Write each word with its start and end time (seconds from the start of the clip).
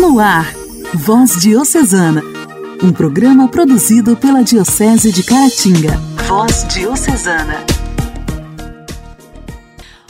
No 0.00 0.18
ar, 0.18 0.50
Voz 0.94 1.38
Diocesana, 1.42 2.22
um 2.82 2.90
programa 2.90 3.46
produzido 3.48 4.16
pela 4.16 4.42
Diocese 4.42 5.12
de 5.12 5.22
Caratinga. 5.22 5.94
Voz 6.26 6.66
Diocesana. 6.68 7.66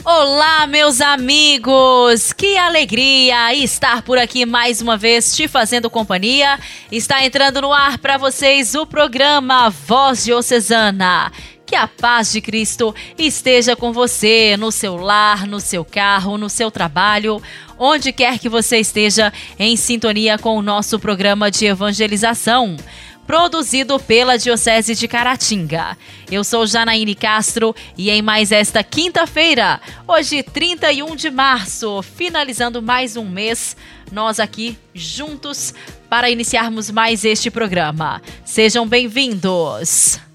Olá, 0.04 0.68
meus 0.68 1.00
amigos! 1.00 2.32
Que 2.32 2.56
alegria 2.56 3.52
estar 3.52 4.02
por 4.02 4.16
aqui 4.16 4.46
mais 4.46 4.80
uma 4.80 4.96
vez 4.96 5.34
te 5.34 5.48
fazendo 5.48 5.90
companhia. 5.90 6.56
Está 6.92 7.24
entrando 7.24 7.60
no 7.60 7.72
ar 7.72 7.98
para 7.98 8.16
vocês 8.16 8.76
o 8.76 8.86
programa 8.86 9.70
Voz 9.70 10.24
Diocesana. 10.24 11.32
Que 11.70 11.76
a 11.76 11.86
paz 11.86 12.32
de 12.32 12.40
Cristo 12.40 12.92
esteja 13.16 13.76
com 13.76 13.92
você 13.92 14.56
no 14.56 14.72
seu 14.72 14.96
lar, 14.96 15.46
no 15.46 15.60
seu 15.60 15.84
carro, 15.84 16.36
no 16.36 16.50
seu 16.50 16.68
trabalho, 16.68 17.40
onde 17.78 18.12
quer 18.12 18.40
que 18.40 18.48
você 18.48 18.78
esteja 18.78 19.32
em 19.56 19.76
sintonia 19.76 20.36
com 20.36 20.56
o 20.56 20.62
nosso 20.62 20.98
programa 20.98 21.48
de 21.48 21.66
evangelização 21.66 22.76
produzido 23.24 24.00
pela 24.00 24.36
Diocese 24.36 24.96
de 24.96 25.06
Caratinga. 25.06 25.96
Eu 26.28 26.42
sou 26.42 26.66
Janaíne 26.66 27.14
Castro 27.14 27.72
e 27.96 28.10
em 28.10 28.20
mais 28.20 28.50
esta 28.50 28.82
quinta-feira, 28.82 29.80
hoje 30.08 30.42
31 30.42 31.14
de 31.14 31.30
março, 31.30 32.02
finalizando 32.02 32.82
mais 32.82 33.16
um 33.16 33.28
mês, 33.28 33.76
nós 34.10 34.40
aqui 34.40 34.76
juntos 34.92 35.72
para 36.08 36.28
iniciarmos 36.28 36.90
mais 36.90 37.24
este 37.24 37.48
programa. 37.48 38.20
Sejam 38.44 38.88
bem-vindos! 38.88 40.29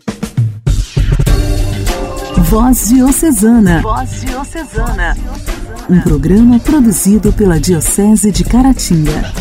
Voz 2.50 2.90
Diocesana. 2.90 3.82
Voz 3.82 4.22
Diocesana. 4.22 5.18
Um 5.90 6.00
programa 6.02 6.60
produzido 6.60 7.34
pela 7.34 7.60
Diocese 7.60 8.32
de 8.32 8.44
Caratinga. 8.44 9.34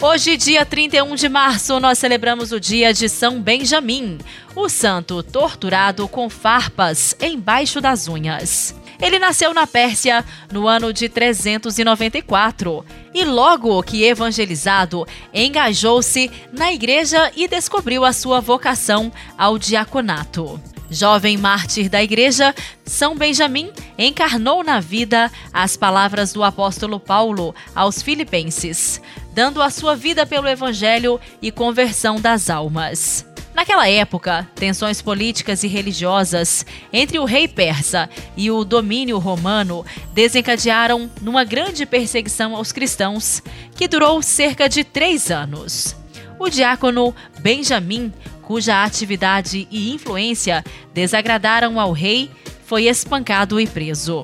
Hoje, 0.00 0.36
dia 0.36 0.66
31 0.66 1.14
de 1.14 1.28
março, 1.28 1.78
nós 1.78 1.98
celebramos 1.98 2.50
o 2.50 2.58
dia 2.58 2.92
de 2.92 3.08
São 3.08 3.40
Benjamim, 3.40 4.18
o 4.56 4.68
santo 4.68 5.22
torturado 5.22 6.08
com 6.08 6.28
farpas 6.28 7.14
embaixo 7.20 7.80
das 7.80 8.08
unhas. 8.08 8.74
Ele 9.00 9.18
nasceu 9.18 9.54
na 9.54 9.66
Pérsia 9.66 10.24
no 10.50 10.66
ano 10.66 10.92
de 10.92 11.08
394 11.08 12.84
e, 13.14 13.24
logo 13.24 13.82
que 13.82 14.04
evangelizado, 14.04 15.06
engajou-se 15.32 16.30
na 16.52 16.72
igreja 16.72 17.30
e 17.36 17.46
descobriu 17.46 18.04
a 18.04 18.12
sua 18.12 18.40
vocação 18.40 19.12
ao 19.36 19.56
diaconato. 19.56 20.60
Jovem 20.90 21.36
mártir 21.36 21.88
da 21.88 22.02
igreja, 22.02 22.54
São 22.84 23.14
Benjamim 23.14 23.70
encarnou 23.98 24.64
na 24.64 24.80
vida 24.80 25.30
as 25.52 25.76
palavras 25.76 26.32
do 26.32 26.42
apóstolo 26.42 26.98
Paulo 26.98 27.54
aos 27.74 28.02
Filipenses, 28.02 29.00
dando 29.34 29.60
a 29.60 29.68
sua 29.68 29.94
vida 29.94 30.24
pelo 30.24 30.48
evangelho 30.48 31.20
e 31.42 31.52
conversão 31.52 32.18
das 32.18 32.48
almas. 32.48 33.27
Naquela 33.58 33.88
época, 33.88 34.48
tensões 34.54 35.02
políticas 35.02 35.64
e 35.64 35.66
religiosas 35.66 36.64
entre 36.92 37.18
o 37.18 37.24
rei 37.24 37.48
persa 37.48 38.08
e 38.36 38.52
o 38.52 38.62
domínio 38.62 39.18
romano 39.18 39.84
desencadearam 40.14 41.10
numa 41.20 41.42
grande 41.42 41.84
perseguição 41.84 42.54
aos 42.54 42.70
cristãos, 42.70 43.42
que 43.74 43.88
durou 43.88 44.22
cerca 44.22 44.68
de 44.68 44.84
três 44.84 45.28
anos. 45.28 45.96
O 46.38 46.48
diácono 46.48 47.12
Benjamim 47.40 48.12
cuja 48.42 48.84
atividade 48.84 49.66
e 49.72 49.92
influência 49.92 50.64
desagradaram 50.94 51.80
ao 51.80 51.90
rei, 51.90 52.30
foi 52.64 52.84
espancado 52.84 53.60
e 53.60 53.66
preso. 53.66 54.22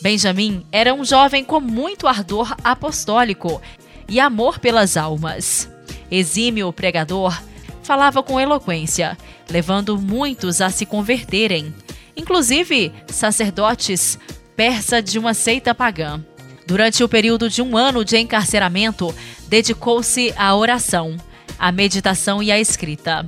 Benjamim 0.00 0.64
era 0.70 0.94
um 0.94 1.04
jovem 1.04 1.42
com 1.42 1.58
muito 1.58 2.06
ardor 2.06 2.54
apostólico 2.62 3.60
e 4.08 4.20
amor 4.20 4.60
pelas 4.60 4.96
almas. 4.96 5.68
Exímio 6.08 6.72
pregador, 6.72 7.42
falava 7.82 8.22
com 8.22 8.40
eloquência, 8.40 9.16
levando 9.50 9.98
muitos 9.98 10.60
a 10.60 10.70
se 10.70 10.86
converterem, 10.86 11.74
inclusive 12.16 12.92
sacerdotes 13.08 14.18
persa 14.56 15.02
de 15.02 15.18
uma 15.18 15.34
seita 15.34 15.74
pagã. 15.74 16.24
Durante 16.66 17.02
o 17.02 17.08
período 17.08 17.50
de 17.50 17.60
um 17.60 17.76
ano 17.76 18.04
de 18.04 18.16
encarceramento, 18.16 19.14
dedicou-se 19.48 20.32
à 20.36 20.54
oração, 20.54 21.16
à 21.58 21.72
meditação 21.72 22.42
e 22.42 22.52
à 22.52 22.58
escrita. 22.58 23.26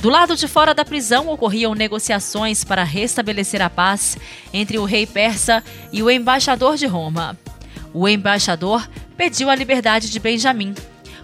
Do 0.00 0.08
lado 0.08 0.34
de 0.34 0.48
fora 0.48 0.72
da 0.72 0.84
prisão 0.84 1.28
ocorriam 1.28 1.74
negociações 1.74 2.64
para 2.64 2.84
restabelecer 2.84 3.60
a 3.60 3.68
paz 3.68 4.16
entre 4.52 4.78
o 4.78 4.84
rei 4.84 5.06
persa 5.06 5.62
e 5.92 6.02
o 6.02 6.10
embaixador 6.10 6.76
de 6.76 6.86
Roma. 6.86 7.38
O 7.92 8.08
embaixador 8.08 8.88
pediu 9.16 9.50
a 9.50 9.54
liberdade 9.54 10.08
de 10.08 10.18
Benjamim. 10.18 10.74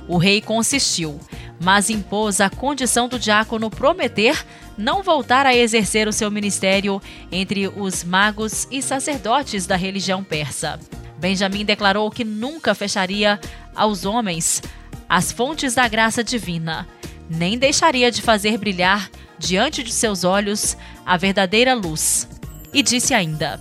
O 0.07 0.19
rei 0.19 0.43
consistiu, 0.43 1.19
mas 1.61 1.91
impôs 1.91 2.41
a 2.41 2.51
condição 2.51 3.09
do 3.09 3.19
diácono 3.19 3.71
prometer 3.71 4.45
não 4.77 5.03
voltar 5.03 5.47
a 5.47 5.57
exercer 5.57 6.07
o 6.07 6.13
seu 6.13 6.31
ministério 6.31 7.01
entre 7.33 7.69
os 7.69 8.05
magos 8.05 8.69
e 8.71 8.83
sacerdotes 8.83 9.67
da 9.67 9.77
religião 9.77 10.23
persa. 10.23 10.79
Benjamim 11.19 11.65
declarou 11.65 12.11
que 12.11 12.25
nunca 12.25 12.75
fecharia 12.75 13.41
aos 13.75 14.05
homens 14.05 14.63
as 15.09 15.33
fontes 15.33 15.75
da 15.75 15.89
graça 15.89 16.23
divina 16.23 16.87
nem 17.29 17.59
deixaria 17.59 18.11
de 18.11 18.23
fazer 18.23 18.57
brilhar 18.59 19.11
diante 19.39 19.83
de 19.83 19.93
seus 19.93 20.25
olhos 20.25 20.77
a 21.05 21.17
verdadeira 21.17 21.75
luz. 21.75 22.29
E 22.73 22.83
disse 22.83 23.15
ainda: 23.15 23.61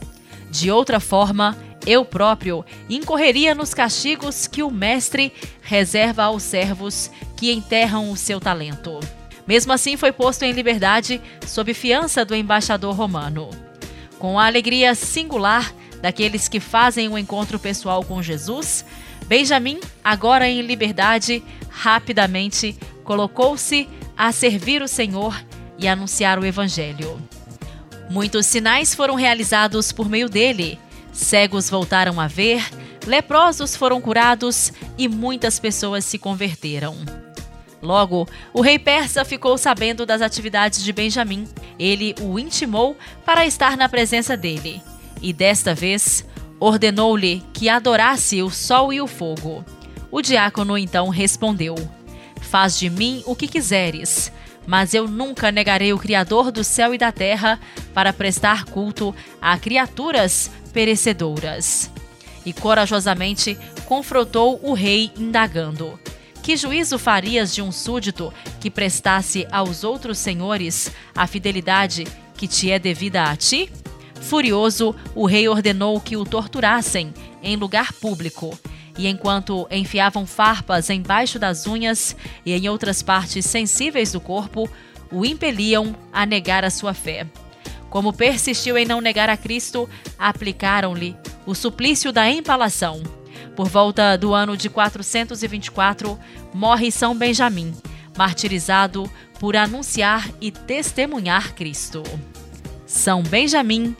De 0.51 0.71
outra 0.71 0.99
forma, 0.99 1.57
eu 1.85 2.03
próprio 2.03 2.65
incorreria 2.89 3.53
nos 3.53 3.73
castigos 3.73 4.47
que 4.47 4.63
o 4.63 4.71
Mestre 4.71 5.31
reserva 5.61 6.23
aos 6.23 6.43
servos 6.43 7.11
que 7.37 7.51
enterram 7.51 8.11
o 8.11 8.17
seu 8.17 8.39
talento. 8.39 8.99
Mesmo 9.47 9.71
assim, 9.71 9.95
foi 9.95 10.11
posto 10.11 10.43
em 10.43 10.51
liberdade 10.51 11.21
sob 11.45 11.73
fiança 11.73 12.25
do 12.25 12.35
embaixador 12.35 12.95
romano. 12.95 13.49
Com 14.17 14.39
a 14.39 14.47
alegria 14.47 14.95
singular 14.95 15.73
daqueles 16.01 16.47
que 16.47 16.59
fazem 16.59 17.07
o 17.07 17.11
um 17.13 17.17
encontro 17.17 17.59
pessoal 17.59 18.03
com 18.03 18.23
Jesus, 18.23 18.83
Benjamin, 19.27 19.79
agora 20.03 20.47
em 20.47 20.61
liberdade, 20.61 21.43
rapidamente 21.69 22.75
colocou-se 23.03 23.87
a 24.17 24.31
servir 24.31 24.81
o 24.81 24.87
Senhor 24.87 25.39
e 25.77 25.87
anunciar 25.87 26.39
o 26.39 26.45
Evangelho. 26.45 27.21
Muitos 28.09 28.45
sinais 28.45 28.93
foram 28.93 29.15
realizados 29.15 29.91
por 29.91 30.07
meio 30.07 30.29
dele. 30.29 30.79
Cegos 31.15 31.69
voltaram 31.69 32.19
a 32.19 32.27
ver, 32.27 32.61
leprosos 33.07 33.73
foram 33.73 34.01
curados 34.01 34.73
e 34.97 35.07
muitas 35.07 35.57
pessoas 35.57 36.03
se 36.03 36.19
converteram. 36.19 36.93
Logo, 37.81 38.27
o 38.53 38.61
rei 38.61 38.77
persa 38.77 39.23
ficou 39.23 39.57
sabendo 39.57 40.05
das 40.05 40.21
atividades 40.21 40.83
de 40.83 40.91
Benjamim. 40.91 41.47
Ele 41.79 42.13
o 42.19 42.37
intimou 42.37 42.97
para 43.23 43.45
estar 43.45 43.77
na 43.77 43.87
presença 43.87 44.35
dele. 44.35 44.81
E 45.21 45.31
desta 45.31 45.73
vez, 45.73 46.25
ordenou-lhe 46.59 47.41
que 47.53 47.69
adorasse 47.69 48.41
o 48.41 48.49
sol 48.49 48.91
e 48.91 48.99
o 48.99 49.07
fogo. 49.07 49.63
O 50.11 50.21
diácono 50.21 50.77
então 50.77 51.07
respondeu: 51.07 51.75
Faz 52.41 52.77
de 52.77 52.89
mim 52.89 53.23
o 53.25 53.35
que 53.35 53.47
quiseres, 53.47 54.33
mas 54.67 54.93
eu 54.93 55.07
nunca 55.07 55.49
negarei 55.49 55.93
o 55.93 55.99
Criador 55.99 56.51
do 56.51 56.63
céu 56.63 56.93
e 56.93 56.97
da 56.97 57.11
terra 57.11 57.57
para 57.93 58.11
prestar 58.11 58.65
culto 58.65 59.15
a 59.41 59.57
criaturas 59.57 60.51
perecedoras. 60.75 61.89
E 62.45 62.51
corajosamente 62.51 63.57
confrontou 63.85 64.59
o 64.61 64.73
rei, 64.73 65.09
indagando: 65.17 65.97
Que 66.43 66.57
juízo 66.57 66.99
farias 66.99 67.55
de 67.55 67.61
um 67.61 67.71
súdito 67.71 68.31
que 68.59 68.69
prestasse 68.69 69.47
aos 69.49 69.85
outros 69.85 70.17
senhores 70.17 70.91
a 71.15 71.25
fidelidade 71.25 72.03
que 72.35 72.45
te 72.45 72.69
é 72.69 72.77
devida 72.77 73.23
a 73.23 73.35
ti? 73.37 73.71
Furioso, 74.21 74.93
o 75.15 75.25
rei 75.25 75.47
ordenou 75.47 75.99
que 76.01 76.17
o 76.17 76.25
torturassem 76.25 77.13
em 77.41 77.55
lugar 77.55 77.93
público 77.93 78.57
e 78.97 79.07
enquanto 79.07 79.67
enfiavam 79.71 80.25
farpas 80.25 80.89
embaixo 80.89 81.37
das 81.37 81.67
unhas 81.67 82.15
e 82.45 82.53
em 82.53 82.67
outras 82.69 83.01
partes 83.01 83.45
sensíveis 83.45 84.11
do 84.11 84.19
corpo, 84.19 84.69
o 85.11 85.25
impeliam 85.25 85.95
a 86.11 86.25
negar 86.25 86.63
a 86.63 86.69
sua 86.69 86.93
fé. 86.93 87.27
Como 87.89 88.13
persistiu 88.13 88.77
em 88.77 88.85
não 88.85 88.99
negar 88.99 89.29
a 89.29 89.37
Cristo, 89.37 89.89
aplicaram-lhe 90.17 91.15
o 91.45 91.53
suplício 91.53 92.11
da 92.11 92.29
empalação. 92.29 93.01
Por 93.55 93.69
volta 93.69 94.17
do 94.17 94.33
ano 94.33 94.57
de 94.57 94.69
424, 94.69 96.19
morre 96.53 96.91
São 96.91 97.15
Benjamim, 97.15 97.73
martirizado 98.17 99.09
por 99.39 99.55
anunciar 99.55 100.29
e 100.41 100.51
testemunhar 100.51 101.53
Cristo. 101.53 102.03
São 102.85 103.23
Benjamim, 103.23 103.95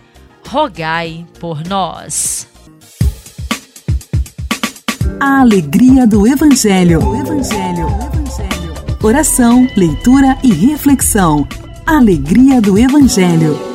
rogai 0.48 1.26
por 1.40 1.66
nós. 1.66 2.48
A 5.20 5.42
alegria 5.42 6.06
do 6.06 6.28
Evangelho. 6.28 7.00
O 7.00 7.16
Evangelho. 7.16 7.88
Evangelho. 7.88 8.74
Oração, 9.02 9.68
leitura 9.76 10.38
e 10.44 10.52
reflexão. 10.52 11.48
Alegria 11.86 12.60
do 12.60 12.78
Evangelho. 12.78 13.75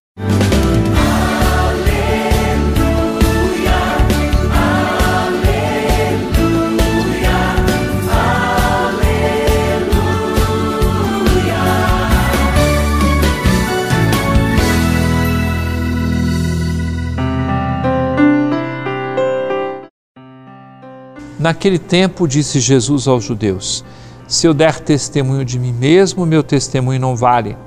Naquele 21.41 21.79
tempo, 21.79 22.27
disse 22.27 22.59
Jesus 22.59 23.07
aos 23.07 23.23
judeus: 23.23 23.83
Se 24.27 24.45
eu 24.45 24.53
der 24.53 24.79
testemunho 24.79 25.43
de 25.43 25.57
mim 25.57 25.73
mesmo, 25.73 26.23
meu 26.23 26.43
testemunho 26.43 26.99
não 26.99 27.15
vale. 27.15 27.57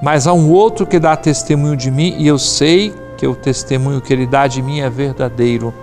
Mas 0.00 0.28
há 0.28 0.32
um 0.32 0.52
outro 0.52 0.86
que 0.86 1.00
dá 1.00 1.16
testemunho 1.16 1.76
de 1.76 1.90
mim, 1.90 2.14
e 2.16 2.28
eu 2.28 2.38
sei 2.38 2.94
que 3.18 3.26
o 3.26 3.34
testemunho 3.34 4.00
que 4.00 4.12
ele 4.12 4.24
dá 4.24 4.46
de 4.46 4.62
mim 4.62 4.78
é 4.78 4.88
verdadeiro. 4.88 5.74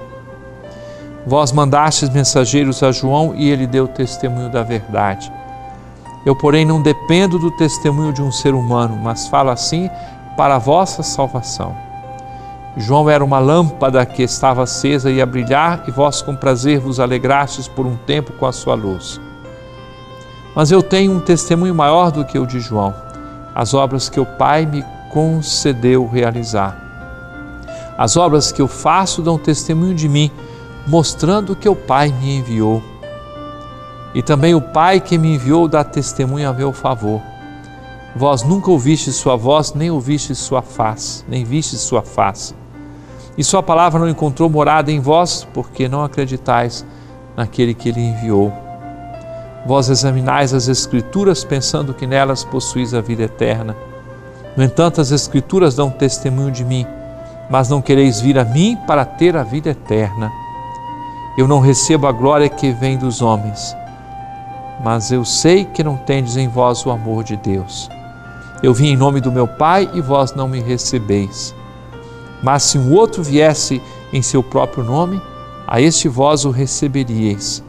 Vós 1.27 1.51
mandastes 1.51 2.09
mensageiros 2.09 2.81
a 2.81 2.91
João 2.93 3.35
e 3.35 3.49
ele 3.49 3.67
deu 3.67 3.85
testemunho 3.85 4.49
da 4.49 4.63
verdade. 4.63 5.29
Eu, 6.25 6.37
porém, 6.37 6.63
não 6.63 6.81
dependo 6.81 7.37
do 7.37 7.51
testemunho 7.51 8.13
de 8.13 8.21
um 8.21 8.31
ser 8.31 8.53
humano, 8.53 8.95
mas 8.95 9.27
falo 9.27 9.49
assim 9.49 9.89
para 10.37 10.55
a 10.55 10.59
vossa 10.59 11.03
salvação. 11.03 11.75
João 12.79 13.09
era 13.09 13.21
uma 13.21 13.39
lâmpada 13.39 14.05
que 14.05 14.23
estava 14.23 14.63
acesa 14.63 15.11
e 15.11 15.21
a 15.21 15.25
brilhar, 15.25 15.83
e 15.85 15.91
vós 15.91 16.21
com 16.21 16.33
prazer 16.33 16.79
vos 16.79 16.97
alegrastes 16.97 17.67
por 17.67 17.85
um 17.85 17.97
tempo 17.97 18.31
com 18.33 18.45
a 18.45 18.53
sua 18.53 18.73
luz. 18.73 19.19
Mas 20.55 20.71
eu 20.71 20.81
tenho 20.81 21.11
um 21.11 21.19
testemunho 21.19 21.75
maior 21.75 22.09
do 22.09 22.23
que 22.23 22.39
o 22.39 22.45
de 22.45 22.61
João, 22.61 22.95
as 23.53 23.73
obras 23.73 24.07
que 24.07 24.19
o 24.19 24.25
Pai 24.25 24.65
me 24.65 24.83
concedeu 25.11 26.07
realizar. 26.07 26.77
As 27.97 28.15
obras 28.15 28.49
que 28.49 28.61
eu 28.61 28.67
faço 28.67 29.21
dão 29.21 29.37
testemunho 29.37 29.93
de 29.93 30.07
mim, 30.07 30.31
mostrando 30.87 31.57
que 31.57 31.67
o 31.67 31.75
Pai 31.75 32.07
me 32.07 32.37
enviou. 32.37 32.81
E 34.13 34.21
também 34.21 34.55
o 34.55 34.61
Pai 34.61 35.01
que 35.01 35.17
me 35.17 35.35
enviou 35.35 35.67
dá 35.67 35.83
testemunho 35.83 36.49
a 36.49 36.53
meu 36.53 36.71
favor. 36.71 37.21
Vós 38.15 38.41
nunca 38.41 38.71
ouvistes 38.71 39.17
sua 39.17 39.35
voz, 39.35 39.73
nem 39.73 39.91
ouvistes 39.91 40.37
sua 40.37 40.61
face, 40.61 41.25
nem 41.27 41.43
vistes 41.43 41.81
sua 41.81 42.01
face 42.01 42.58
e 43.39 43.43
Sua 43.45 43.63
palavra 43.63 43.97
não 43.97 44.09
encontrou 44.09 44.49
morada 44.49 44.91
em 44.91 44.99
vós, 44.99 45.47
porque 45.53 45.87
não 45.87 46.03
acreditais 46.03 46.85
naquele 47.37 47.73
que 47.73 47.87
Ele 47.87 48.01
enviou. 48.01 48.51
Vós 49.65 49.87
examinais 49.87 50.53
as 50.53 50.67
Escrituras, 50.67 51.45
pensando 51.45 51.93
que 51.93 52.05
nelas 52.05 52.43
possuís 52.43 52.93
a 52.93 52.99
vida 52.99 53.23
eterna. 53.23 53.77
No 54.57 54.63
entanto, 54.63 54.99
as 54.99 55.11
Escrituras 55.11 55.73
dão 55.73 55.89
testemunho 55.89 56.51
de 56.51 56.65
mim, 56.65 56.85
mas 57.49 57.69
não 57.69 57.81
quereis 57.81 58.19
vir 58.19 58.37
a 58.37 58.43
mim 58.43 58.77
para 58.85 59.05
ter 59.05 59.37
a 59.37 59.43
vida 59.43 59.69
eterna. 59.69 60.29
Eu 61.37 61.47
não 61.47 61.61
recebo 61.61 62.07
a 62.07 62.11
glória 62.11 62.49
que 62.49 62.73
vem 62.73 62.97
dos 62.97 63.21
homens, 63.21 63.73
mas 64.83 65.13
eu 65.13 65.23
sei 65.23 65.63
que 65.63 65.81
não 65.81 65.95
tendes 65.95 66.35
em 66.35 66.49
vós 66.49 66.85
o 66.85 66.91
amor 66.91 67.23
de 67.23 67.37
Deus. 67.37 67.89
Eu 68.61 68.73
vim 68.73 68.87
em 68.87 68.97
nome 68.97 69.21
do 69.21 69.31
meu 69.31 69.47
Pai 69.47 69.89
e 69.93 70.01
vós 70.01 70.35
não 70.35 70.45
me 70.45 70.59
recebeis. 70.59 71.55
Mas 72.41 72.63
se 72.63 72.77
um 72.77 72.93
outro 72.93 73.21
viesse 73.21 73.81
em 74.11 74.21
seu 74.21 74.41
próprio 74.41 74.83
nome, 74.83 75.21
a 75.67 75.81
este 75.81 76.07
vós 76.07 76.45
o 76.45 76.51
receberíeis. 76.51 77.63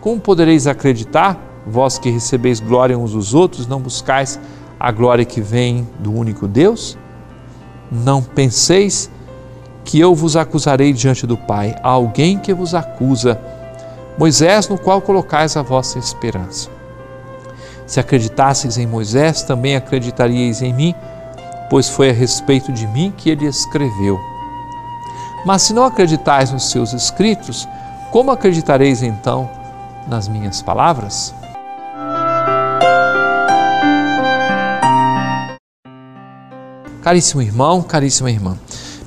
Como 0.00 0.20
podereis 0.20 0.66
acreditar, 0.66 1.38
vós 1.66 1.98
que 1.98 2.10
recebeis 2.10 2.60
glória 2.60 2.98
uns 2.98 3.12
dos 3.12 3.34
outros, 3.34 3.66
não 3.66 3.80
buscais 3.80 4.38
a 4.78 4.90
glória 4.90 5.24
que 5.24 5.40
vem 5.40 5.88
do 5.98 6.12
único 6.12 6.46
Deus? 6.46 6.98
Não 7.90 8.22
penseis 8.22 9.10
que 9.84 9.98
eu 9.98 10.14
vos 10.14 10.36
acusarei 10.36 10.92
diante 10.92 11.26
do 11.26 11.36
Pai, 11.36 11.74
há 11.82 11.88
alguém 11.88 12.38
que 12.38 12.54
vos 12.54 12.74
acusa, 12.74 13.40
Moisés, 14.18 14.68
no 14.68 14.78
qual 14.78 15.00
colocais 15.00 15.56
a 15.56 15.62
vossa 15.62 15.98
esperança. 15.98 16.68
Se 17.86 17.98
acreditasseis 17.98 18.78
em 18.78 18.86
Moisés, 18.86 19.42
também 19.42 19.74
acreditaríeis 19.74 20.62
em 20.62 20.72
mim 20.72 20.94
pois 21.72 21.88
foi 21.88 22.10
a 22.10 22.12
respeito 22.12 22.70
de 22.70 22.86
mim 22.86 23.10
que 23.16 23.30
ele 23.30 23.46
escreveu. 23.46 24.20
Mas 25.42 25.62
se 25.62 25.72
não 25.72 25.84
acreditais 25.86 26.52
nos 26.52 26.70
seus 26.70 26.92
escritos, 26.92 27.66
como 28.10 28.30
acreditareis 28.30 29.02
então 29.02 29.48
nas 30.06 30.28
minhas 30.28 30.60
palavras? 30.60 31.34
Caríssimo 37.00 37.40
irmão, 37.40 37.80
caríssima 37.80 38.30
irmã, 38.30 38.58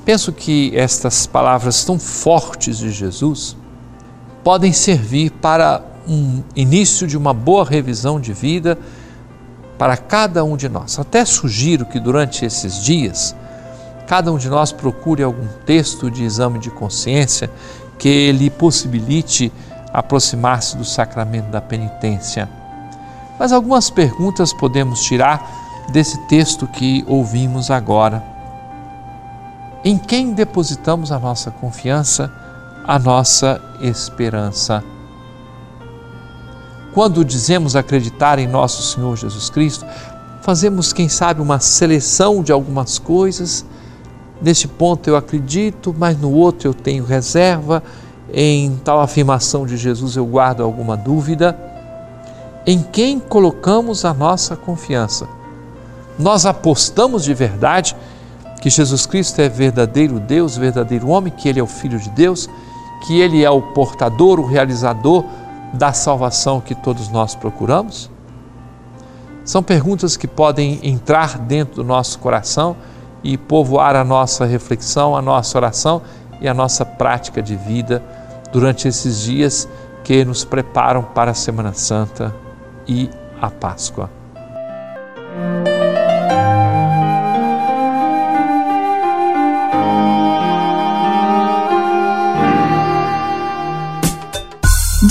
penso 0.04 0.32
que 0.32 0.76
estas 0.76 1.24
palavras 1.24 1.84
tão 1.84 2.00
fortes 2.00 2.78
de 2.78 2.90
Jesus 2.90 3.56
podem 4.42 4.72
servir 4.72 5.30
para 5.30 5.84
um 6.08 6.42
início 6.56 7.06
de 7.06 7.16
uma 7.16 7.32
boa 7.32 7.64
revisão 7.64 8.20
de 8.20 8.32
vida 8.32 8.76
para 9.78 9.96
cada 9.96 10.44
um 10.44 10.56
de 10.56 10.68
nós. 10.68 10.98
Até 10.98 11.24
sugiro 11.24 11.84
que 11.84 12.00
durante 12.00 12.44
esses 12.44 12.82
dias, 12.82 13.34
cada 14.06 14.32
um 14.32 14.38
de 14.38 14.48
nós 14.48 14.72
procure 14.72 15.22
algum 15.22 15.46
texto 15.64 16.10
de 16.10 16.24
exame 16.24 16.58
de 16.58 16.70
consciência 16.70 17.50
que 17.98 18.30
lhe 18.32 18.50
possibilite 18.50 19.52
aproximar-se 19.92 20.76
do 20.76 20.84
sacramento 20.84 21.50
da 21.50 21.60
penitência. 21.60 22.48
Mas 23.38 23.52
algumas 23.52 23.90
perguntas 23.90 24.52
podemos 24.52 25.02
tirar 25.02 25.46
desse 25.90 26.18
texto 26.26 26.66
que 26.66 27.04
ouvimos 27.06 27.70
agora. 27.70 28.22
Em 29.84 29.96
quem 29.98 30.32
depositamos 30.32 31.12
a 31.12 31.18
nossa 31.18 31.50
confiança, 31.50 32.32
a 32.84 32.98
nossa 32.98 33.60
esperança? 33.80 34.82
Quando 36.96 37.22
dizemos 37.22 37.76
acreditar 37.76 38.38
em 38.38 38.46
nosso 38.46 38.82
Senhor 38.82 39.14
Jesus 39.18 39.50
Cristo, 39.50 39.84
fazemos, 40.40 40.94
quem 40.94 41.10
sabe, 41.10 41.42
uma 41.42 41.60
seleção 41.60 42.42
de 42.42 42.50
algumas 42.50 42.98
coisas. 42.98 43.66
Neste 44.40 44.66
ponto 44.66 45.06
eu 45.06 45.14
acredito, 45.14 45.94
mas 45.98 46.18
no 46.18 46.32
outro 46.32 46.70
eu 46.70 46.72
tenho 46.72 47.04
reserva. 47.04 47.82
Em 48.32 48.80
tal 48.82 48.98
afirmação 48.98 49.66
de 49.66 49.76
Jesus 49.76 50.16
eu 50.16 50.24
guardo 50.24 50.62
alguma 50.62 50.96
dúvida. 50.96 51.54
Em 52.66 52.82
quem 52.82 53.20
colocamos 53.20 54.06
a 54.06 54.14
nossa 54.14 54.56
confiança? 54.56 55.28
Nós 56.18 56.46
apostamos 56.46 57.24
de 57.24 57.34
verdade 57.34 57.94
que 58.62 58.70
Jesus 58.70 59.04
Cristo 59.04 59.38
é 59.42 59.50
verdadeiro 59.50 60.18
Deus, 60.18 60.56
verdadeiro 60.56 61.08
homem, 61.08 61.30
que 61.30 61.46
Ele 61.46 61.60
é 61.60 61.62
o 61.62 61.66
Filho 61.66 61.98
de 61.98 62.08
Deus, 62.08 62.48
que 63.06 63.20
Ele 63.20 63.44
é 63.44 63.50
o 63.50 63.60
portador, 63.60 64.40
o 64.40 64.46
realizador 64.46 65.26
da 65.76 65.92
salvação 65.92 66.60
que 66.60 66.74
todos 66.74 67.08
nós 67.08 67.34
procuramos? 67.34 68.10
São 69.44 69.62
perguntas 69.62 70.16
que 70.16 70.26
podem 70.26 70.80
entrar 70.82 71.38
dentro 71.38 71.76
do 71.76 71.84
nosso 71.84 72.18
coração 72.18 72.76
e 73.22 73.36
povoar 73.36 73.94
a 73.94 74.04
nossa 74.04 74.44
reflexão, 74.44 75.16
a 75.16 75.22
nossa 75.22 75.56
oração 75.56 76.02
e 76.40 76.48
a 76.48 76.54
nossa 76.54 76.84
prática 76.84 77.42
de 77.42 77.54
vida 77.54 78.02
durante 78.52 78.88
esses 78.88 79.22
dias 79.22 79.68
que 80.02 80.24
nos 80.24 80.44
preparam 80.44 81.02
para 81.02 81.30
a 81.30 81.34
Semana 81.34 81.72
Santa 81.72 82.34
e 82.86 83.10
a 83.40 83.50
Páscoa. 83.50 84.10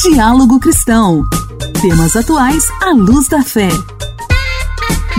Diálogo 0.08 0.60
Cristão. 0.60 1.24
Temas 1.82 2.16
atuais 2.16 2.64
à 2.80 2.92
luz 2.92 3.28
da 3.28 3.42
fé. 3.42 3.70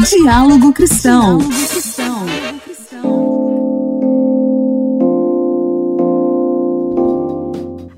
Diálogo 0.08 0.72
Cristão. 0.72 1.40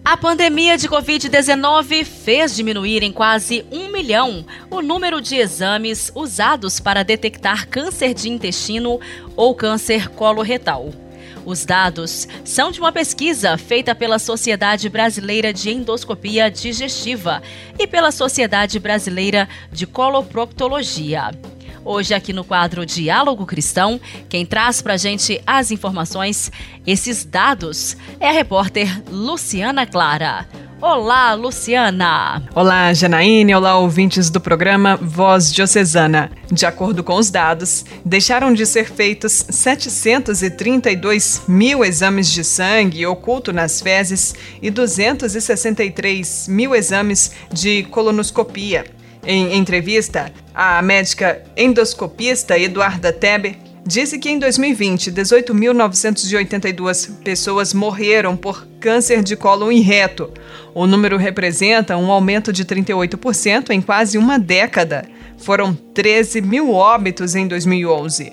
A 0.03 0.17
pandemia 0.17 0.79
de 0.79 0.89
Covid-19 0.89 2.07
fez 2.07 2.57
diminuir 2.57 3.03
em 3.03 3.13
quase 3.13 3.67
um 3.71 3.93
milhão 3.93 4.47
o 4.71 4.81
número 4.81 5.21
de 5.21 5.37
exames 5.37 6.11
usados 6.15 6.81
para 6.81 7.05
detectar 7.05 7.69
câncer 7.69 8.15
de 8.15 8.31
intestino 8.31 8.99
ou 9.37 9.55
câncer 9.55 10.09
coloretal. 10.09 10.91
Os 11.45 11.65
dados 11.65 12.29
são 12.45 12.71
de 12.71 12.81
uma 12.81 12.93
pesquisa 12.93 13.57
feita 13.57 13.95
pela 13.95 14.19
Sociedade 14.19 14.89
Brasileira 14.89 15.53
de 15.53 15.71
Endoscopia 15.71 16.51
Digestiva 16.51 17.43
e 17.79 17.87
pela 17.87 18.11
Sociedade 18.11 18.79
Brasileira 18.79 19.49
de 19.73 19.87
Coloproctologia. 19.87 21.31
Hoje, 21.91 22.13
aqui 22.13 22.35
no 22.35 22.45
quadro 22.45 22.85
Diálogo 22.85 23.47
Cristão, 23.47 23.99
quem 24.29 24.45
traz 24.45 24.83
para 24.83 24.93
a 24.93 24.97
gente 24.99 25.41
as 25.47 25.71
informações, 25.71 26.53
esses 26.87 27.25
dados, 27.25 27.97
é 28.21 28.29
a 28.29 28.33
repórter 28.33 29.03
Luciana 29.11 29.87
Clara. 29.87 30.47
Olá, 30.83 31.33
Luciana. 31.33 32.43
Olá, 32.55 32.93
Janaíne. 32.93 33.55
Olá, 33.55 33.79
ouvintes 33.79 34.29
do 34.29 34.39
programa 34.39 34.99
Voz 35.01 35.51
Diocesana. 35.51 36.31
De 36.53 36.67
acordo 36.67 37.03
com 37.03 37.15
os 37.15 37.31
dados, 37.31 37.87
deixaram 38.05 38.53
de 38.53 38.67
ser 38.67 38.85
feitos 38.91 39.47
732 39.49 41.45
mil 41.49 41.83
exames 41.83 42.31
de 42.31 42.45
sangue 42.45 43.07
oculto 43.07 43.51
nas 43.51 43.81
fezes 43.81 44.35
e 44.61 44.71
263 44.71 46.49
mil 46.49 46.75
exames 46.75 47.33
de 47.51 47.85
colonoscopia. 47.85 48.98
Em 49.31 49.55
entrevista, 49.59 50.33
a 50.55 50.81
médica 50.81 51.43
endoscopista 51.55 52.59
Eduarda 52.59 53.13
Tebe 53.13 53.59
disse 53.87 54.19
que 54.19 54.31
em 54.31 54.39
2020, 54.39 55.13
18.982 55.13 57.11
pessoas 57.23 57.75
morreram 57.75 58.35
por 58.35 58.67
câncer 58.81 59.23
de 59.23 59.37
colo 59.37 59.71
em 59.71 59.81
reto. 59.81 60.33
O 60.75 60.87
número 60.87 61.19
representa 61.19 61.95
um 61.99 62.11
aumento 62.11 62.51
de 62.55 62.65
38% 62.65 63.69
em 63.69 63.83
quase 63.83 64.17
uma 64.17 64.39
década. 64.39 65.05
Foram 65.37 65.75
13 65.75 66.41
mil 66.41 66.73
óbitos 66.73 67.35
em 67.35 67.47
2011. 67.47 68.33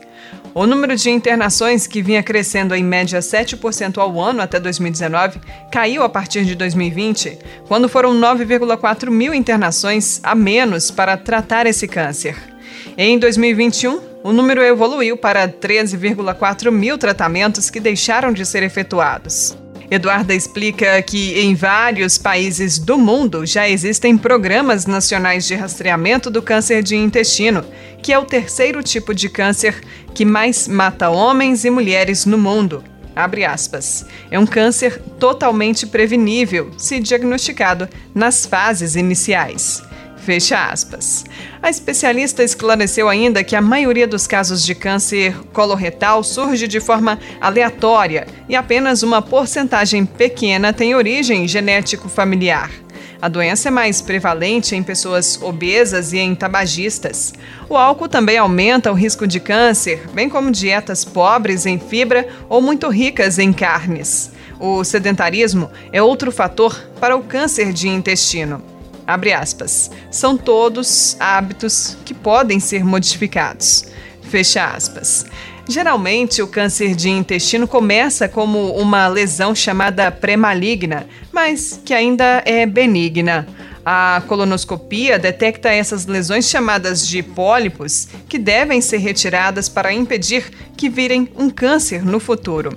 O 0.58 0.66
número 0.66 0.96
de 0.96 1.10
internações, 1.10 1.86
que 1.86 2.02
vinha 2.02 2.24
crescendo 2.24 2.74
em 2.74 2.82
média 2.82 3.20
7% 3.20 3.98
ao 3.98 4.22
ano 4.22 4.42
até 4.42 4.58
2019, 4.58 5.38
caiu 5.70 6.02
a 6.02 6.08
partir 6.08 6.46
de 6.46 6.56
2020, 6.56 7.38
quando 7.68 7.90
foram 7.90 8.14
9,4 8.14 9.12
mil 9.12 9.34
internações 9.34 10.22
a 10.24 10.34
menos 10.34 10.90
para 10.90 11.18
tratar 11.18 11.68
esse 11.68 11.90
câncer. 11.90 12.38
Em 12.98 13.20
2021, 13.20 14.00
o 14.24 14.32
número 14.32 14.64
evoluiu 14.64 15.18
para 15.18 15.46
13,4 15.46 16.72
mil 16.72 16.98
tratamentos 16.98 17.70
que 17.70 17.82
deixaram 17.82 18.32
de 18.32 18.46
ser 18.46 18.64
efetuados. 18.64 19.58
Eduarda 19.90 20.34
explica 20.34 21.02
que 21.02 21.40
em 21.40 21.54
vários 21.54 22.18
países 22.18 22.80
do 22.80 22.98
mundo 22.98 23.46
já 23.46 23.70
existem 23.70 24.18
programas 24.18 24.86
nacionais 24.86 25.46
de 25.46 25.54
rastreamento 25.54 26.30
do 26.32 26.42
câncer 26.42 26.82
de 26.82 26.96
intestino, 26.96 27.64
que 28.02 28.12
é 28.12 28.18
o 28.18 28.26
terceiro 28.26 28.82
tipo 28.82 29.14
de 29.14 29.30
câncer 29.30 29.82
que 30.14 30.26
mais 30.26 30.68
mata 30.68 31.10
homens 31.10 31.66
e 31.66 31.70
mulheres 31.70 32.26
no 32.26 32.38
mundo. 32.38 32.84
É 34.30 34.38
um 34.38 34.46
câncer 34.46 35.02
totalmente 35.20 35.86
prevenível 35.86 36.72
se 36.78 37.00
diagnosticado 37.00 37.88
nas 38.14 38.46
fases 38.46 38.96
iniciais. 38.96 39.82
Fecha 40.26 40.72
aspas. 40.72 41.24
A 41.62 41.70
especialista 41.70 42.44
esclareceu 42.44 43.08
ainda 43.08 43.44
que 43.44 43.56
a 43.56 43.62
maioria 43.62 44.08
dos 44.08 44.26
casos 44.26 44.66
de 44.66 44.74
câncer 44.74 45.36
coloretal 45.54 46.24
surge 46.24 46.68
de 46.68 46.80
forma 46.80 47.20
aleatória 47.40 48.26
e 48.50 48.56
apenas 48.56 49.04
uma 49.04 49.22
porcentagem 49.22 50.04
pequena 50.04 50.74
tem 50.74 50.96
origem 50.96 51.48
genético-familiar. 51.48 52.72
A 53.22 53.28
doença 53.28 53.68
é 53.68 53.72
mais 53.72 54.02
prevalente 54.02 54.76
em 54.76 54.82
pessoas 54.82 55.40
obesas 55.40 56.12
e 56.12 56.18
em 56.18 56.34
tabagistas. 56.34 57.32
O 57.70 57.78
álcool 57.78 58.10
também 58.10 58.40
aumenta 58.40 58.92
o 58.92 58.96
risco 58.96 59.28
de 59.28 59.40
câncer, 59.40 60.08
bem 60.12 60.28
como 60.28 60.50
dietas 60.50 61.06
pobres 61.06 61.68
em 61.68 61.78
fibra 61.78 62.28
ou 62.50 62.64
muito 62.64 62.90
ricas 62.90 63.38
em 63.38 63.54
carnes. 63.54 64.32
O 64.60 64.84
sedentarismo 64.84 65.70
é 65.92 66.02
outro 66.02 66.32
fator 66.32 66.76
para 67.00 67.16
o 67.16 67.22
câncer 67.22 67.72
de 67.72 67.88
intestino. 67.88 68.75
Abre 69.08 69.34
aspas. 69.34 69.92
São 70.10 70.36
todos 70.36 71.16
hábitos 71.20 71.98
que 72.04 72.14
podem 72.14 72.60
ser 72.60 72.84
modificados. 72.84 73.86
Fecha 74.24 74.66
aspas. 74.66 75.26
Geralmente, 75.68 76.42
o 76.42 76.48
câncer 76.48 76.96
de 76.96 77.10
intestino 77.10 77.68
começa 77.68 78.28
como 78.28 78.72
uma 78.76 79.08
lesão 79.08 79.56
chamada 79.56 80.12
pré-maligna, 80.12 81.08
mas 81.32 81.80
que 81.84 81.94
ainda 81.94 82.44
é 82.46 82.66
benigna. 82.66 83.48
A 83.84 84.24
colonoscopia 84.28 85.20
detecta 85.20 85.70
essas 85.70 86.08
lesões 86.08 86.50
chamadas 86.50 87.08
de 87.08 87.22
pólipos, 87.22 88.08
que 88.28 88.40
devem 88.40 88.82
ser 88.82 88.98
retiradas 88.98 89.70
para 89.70 89.94
impedir 89.94 90.52
que 90.76 90.90
virem 90.90 91.30
um 91.36 91.50
câncer 91.50 92.04
no 92.04 92.20
futuro. 92.20 92.76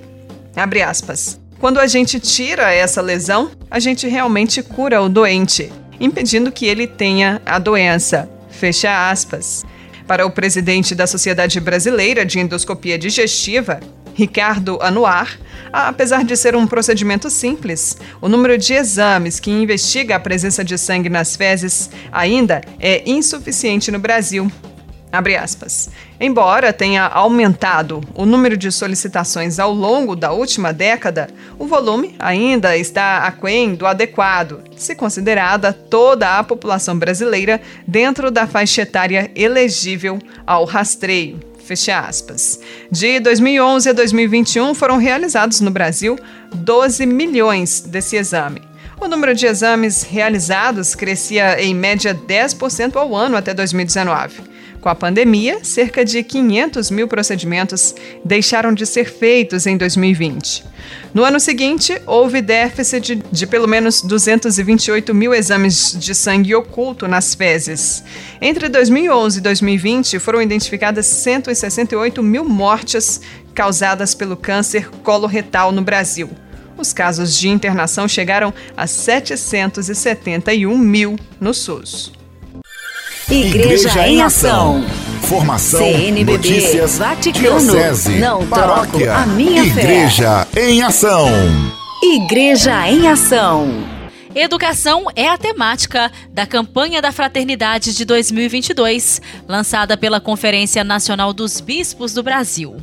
Abre 0.54 0.82
aspas. 0.82 1.40
Quando 1.58 1.80
a 1.80 1.86
gente 1.86 2.20
tira 2.20 2.72
essa 2.72 3.00
lesão, 3.00 3.50
a 3.70 3.78
gente 3.78 4.06
realmente 4.06 4.62
cura 4.62 5.00
o 5.02 5.08
doente 5.08 5.72
impedindo 6.00 6.52
que 6.52 6.66
ele 6.66 6.86
tenha 6.86 7.40
a 7.44 7.58
doença. 7.58 8.28
Fecha 8.50 9.10
aspas. 9.10 9.64
Para 10.06 10.26
o 10.26 10.30
presidente 10.30 10.94
da 10.94 11.06
Sociedade 11.06 11.60
Brasileira 11.60 12.24
de 12.24 12.38
Endoscopia 12.38 12.98
Digestiva, 12.98 13.80
Ricardo 14.14 14.78
Anuar, 14.82 15.38
apesar 15.72 16.24
de 16.24 16.36
ser 16.36 16.56
um 16.56 16.66
procedimento 16.66 17.30
simples, 17.30 17.96
o 18.20 18.28
número 18.28 18.58
de 18.58 18.72
exames 18.72 19.38
que 19.38 19.50
investiga 19.50 20.16
a 20.16 20.20
presença 20.20 20.64
de 20.64 20.76
sangue 20.76 21.08
nas 21.08 21.36
fezes 21.36 21.90
ainda 22.10 22.62
é 22.80 23.02
insuficiente 23.08 23.90
no 23.92 23.98
Brasil. 23.98 24.50
Embora 26.20 26.72
tenha 26.72 27.04
aumentado 27.04 28.02
o 28.14 28.26
número 28.26 28.56
de 28.56 28.70
solicitações 28.70 29.58
ao 29.58 29.72
longo 29.72 30.14
da 30.14 30.32
última 30.32 30.72
década, 30.72 31.28
o 31.58 31.66
volume 31.66 32.14
ainda 32.18 32.76
está 32.76 33.18
aquém 33.18 33.74
do 33.74 33.86
adequado, 33.86 34.62
se 34.76 34.94
considerada 34.94 35.72
toda 35.72 36.38
a 36.38 36.44
população 36.44 36.98
brasileira 36.98 37.60
dentro 37.86 38.30
da 38.30 38.46
faixa 38.46 38.82
etária 38.82 39.30
elegível 39.34 40.18
ao 40.46 40.64
rastreio. 40.64 41.40
Fecha 41.64 41.98
aspas. 42.00 42.58
De 42.90 43.20
2011 43.20 43.90
a 43.90 43.92
2021 43.92 44.74
foram 44.74 44.96
realizados 44.96 45.60
no 45.60 45.70
Brasil 45.70 46.18
12 46.54 47.04
milhões 47.04 47.82
desse 47.82 48.16
exame. 48.16 48.62
O 49.00 49.06
número 49.06 49.34
de 49.34 49.46
exames 49.46 50.02
realizados 50.02 50.94
crescia 50.94 51.62
em 51.62 51.74
média 51.74 52.14
10% 52.14 52.96
ao 52.96 53.14
ano 53.14 53.36
até 53.36 53.54
2019. 53.54 54.47
Com 54.80 54.88
a 54.88 54.94
pandemia, 54.94 55.58
cerca 55.64 56.04
de 56.04 56.22
500 56.22 56.90
mil 56.90 57.08
procedimentos 57.08 57.94
deixaram 58.24 58.72
de 58.72 58.86
ser 58.86 59.06
feitos 59.06 59.66
em 59.66 59.76
2020. 59.76 60.64
No 61.12 61.24
ano 61.24 61.40
seguinte, 61.40 62.00
houve 62.06 62.40
déficit 62.40 63.00
de, 63.00 63.22
de, 63.30 63.46
pelo 63.46 63.66
menos 63.66 64.02
228 64.02 65.12
mil 65.12 65.34
exames 65.34 65.96
de 65.98 66.14
sangue 66.14 66.54
oculto 66.54 67.08
nas 67.08 67.34
fezes. 67.34 68.04
Entre 68.40 68.68
2011 68.68 69.38
e 69.38 69.42
2020, 69.42 70.18
foram 70.20 70.40
identificadas 70.40 71.06
168 71.06 72.22
mil 72.22 72.44
mortes 72.44 73.20
causadas 73.54 74.14
pelo 74.14 74.36
câncer 74.36 74.88
coloretal 75.02 75.72
no 75.72 75.82
Brasil. 75.82 76.30
Os 76.76 76.92
casos 76.92 77.36
de 77.36 77.48
internação 77.48 78.06
chegaram 78.06 78.54
a 78.76 78.86
771 78.86 80.78
mil 80.78 81.16
no 81.40 81.52
SUS. 81.52 82.17
Igreja, 83.30 83.90
Igreja 83.90 84.08
em 84.08 84.22
Ação. 84.22 84.82
Formação, 85.20 85.80
CNBB, 85.80 86.32
notícias, 86.32 86.96
Vaticano, 86.96 87.60
diocese, 87.60 88.18
não 88.18 88.46
paróquia, 88.46 89.14
a 89.14 89.26
minha 89.26 89.64
Igreja 89.64 90.46
fé. 90.50 90.70
em 90.70 90.82
Ação. 90.82 91.28
Igreja 92.02 92.88
em 92.88 93.06
Ação. 93.06 93.68
Educação 94.34 95.08
é 95.14 95.28
a 95.28 95.36
temática 95.36 96.10
da 96.30 96.46
campanha 96.46 97.02
da 97.02 97.12
Fraternidade 97.12 97.94
de 97.94 98.06
2022, 98.06 99.20
lançada 99.46 99.94
pela 99.94 100.22
Conferência 100.22 100.82
Nacional 100.82 101.34
dos 101.34 101.60
Bispos 101.60 102.14
do 102.14 102.22
Brasil. 102.22 102.76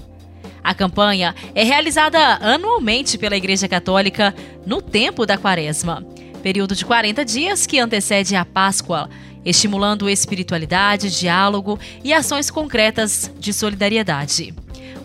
A 0.64 0.76
campanha 0.76 1.34
é 1.56 1.64
realizada 1.64 2.20
anualmente 2.40 3.18
pela 3.18 3.36
Igreja 3.36 3.68
Católica 3.68 4.36
no 4.64 4.80
tempo 4.80 5.26
da 5.26 5.40
Quaresma, 5.40 6.06
período 6.44 6.76
de 6.76 6.86
40 6.86 7.26
dias 7.26 7.66
que 7.66 7.80
antecede 7.80 8.36
a 8.36 8.46
Páscoa 8.46 9.10
estimulando 9.46 10.10
espiritualidade, 10.10 11.18
diálogo 11.18 11.80
e 12.04 12.12
ações 12.12 12.50
concretas 12.50 13.32
de 13.40 13.54
solidariedade. 13.54 14.54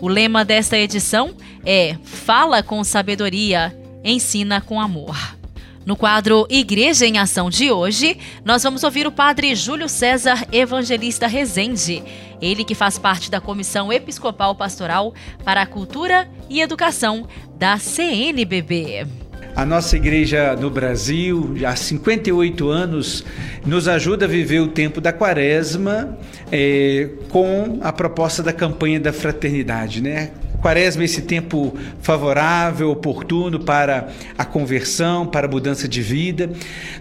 O 0.01 0.07
lema 0.07 0.43
desta 0.43 0.77
edição 0.77 1.35
é 1.63 1.95
Fala 2.03 2.63
com 2.63 2.83
sabedoria, 2.83 3.77
ensina 4.03 4.59
com 4.59 4.81
amor. 4.81 5.15
No 5.85 5.95
quadro 5.95 6.45
Igreja 6.49 7.07
em 7.07 7.17
Ação 7.17 7.49
de 7.49 7.71
hoje, 7.71 8.17
nós 8.45 8.63
vamos 8.63 8.83
ouvir 8.83 9.07
o 9.07 9.11
padre 9.11 9.55
Júlio 9.55 9.89
César 9.89 10.47
Evangelista 10.51 11.25
Rezende, 11.25 12.03
ele 12.39 12.63
que 12.63 12.75
faz 12.75 12.99
parte 12.99 13.31
da 13.31 13.41
Comissão 13.41 13.91
Episcopal 13.91 14.55
Pastoral 14.55 15.13
para 15.43 15.63
a 15.63 15.65
Cultura 15.65 16.29
e 16.49 16.61
Educação 16.61 17.27
da 17.57 17.77
CNBB. 17.77 19.20
A 19.55 19.65
nossa 19.65 19.97
igreja 19.97 20.55
no 20.55 20.69
Brasil, 20.69 21.55
há 21.65 21.75
58 21.75 22.69
anos, 22.69 23.23
nos 23.65 23.87
ajuda 23.87 24.25
a 24.25 24.27
viver 24.27 24.61
o 24.61 24.67
tempo 24.67 25.01
da 25.01 25.11
quaresma 25.11 26.17
é, 26.51 27.09
com 27.29 27.79
a 27.81 27.91
proposta 27.91 28.41
da 28.41 28.53
campanha 28.53 28.99
da 28.99 29.11
fraternidade, 29.11 30.01
né? 30.01 30.31
Quaresma 30.61 31.01
é 31.01 31.05
esse 31.05 31.23
tempo 31.23 31.75
favorável, 32.01 32.91
oportuno 32.91 33.59
para 33.59 34.09
a 34.37 34.45
conversão, 34.45 35.25
para 35.25 35.47
a 35.47 35.49
mudança 35.49 35.87
de 35.87 36.01
vida. 36.01 36.51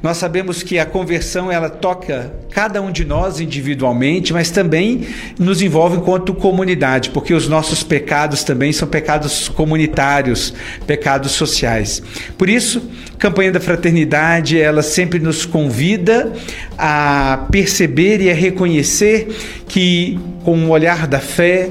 Nós 0.03 0.17
sabemos 0.17 0.63
que 0.63 0.79
a 0.79 0.87
conversão 0.87 1.53
ela 1.53 1.69
toca 1.69 2.33
cada 2.51 2.81
um 2.81 2.91
de 2.91 3.05
nós 3.05 3.39
individualmente, 3.39 4.33
mas 4.33 4.51
também 4.51 5.07
nos 5.39 5.61
envolve 5.61 5.99
enquanto 5.99 6.35
comunidade, 6.35 7.11
porque 7.11 7.35
os 7.35 7.47
nossos 7.47 7.83
pecados 7.83 8.43
também 8.43 8.73
são 8.73 8.89
pecados 8.89 9.49
comunitários, 9.49 10.55
pecados 10.87 11.33
sociais. 11.33 12.03
Por 12.39 12.49
isso, 12.49 12.83
a 13.15 13.17
campanha 13.19 13.53
da 13.53 13.61
fraternidade, 13.61 14.59
ela 14.59 14.83
sempre 14.83 15.19
nos 15.19 15.45
convida 15.45 16.33
a 16.79 17.47
perceber 17.51 18.21
e 18.23 18.31
a 18.31 18.35
reconhecer 18.35 19.29
que 19.69 20.19
com 20.45 20.65
o 20.65 20.71
olhar 20.71 21.07
da 21.07 21.21
fé, 21.21 21.71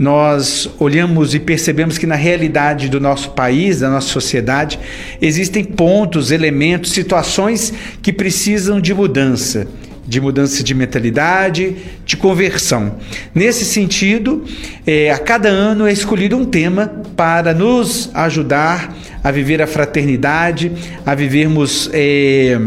nós 0.00 0.66
olhamos 0.78 1.34
e 1.34 1.38
percebemos 1.38 1.98
que 1.98 2.06
na 2.06 2.14
realidade 2.14 2.88
do 2.88 2.98
nosso 2.98 3.32
país, 3.32 3.80
da 3.80 3.90
nossa 3.90 4.08
sociedade, 4.08 4.80
existem 5.20 5.62
pontos, 5.62 6.30
elementos, 6.30 6.92
situações 6.92 7.70
que 8.00 8.10
precisam 8.10 8.80
de 8.80 8.94
mudança, 8.94 9.68
de 10.06 10.18
mudança 10.18 10.64
de 10.64 10.72
mentalidade, 10.72 11.76
de 12.06 12.16
conversão. 12.16 12.96
Nesse 13.34 13.62
sentido, 13.66 14.42
é, 14.86 15.10
a 15.10 15.18
cada 15.18 15.50
ano 15.50 15.86
é 15.86 15.92
escolhido 15.92 16.34
um 16.34 16.46
tema 16.46 16.86
para 17.14 17.52
nos 17.52 18.08
ajudar 18.14 18.96
a 19.22 19.30
viver 19.30 19.60
a 19.60 19.66
fraternidade, 19.66 20.72
a 21.04 21.14
vivermos. 21.14 21.90
É, 21.92 22.58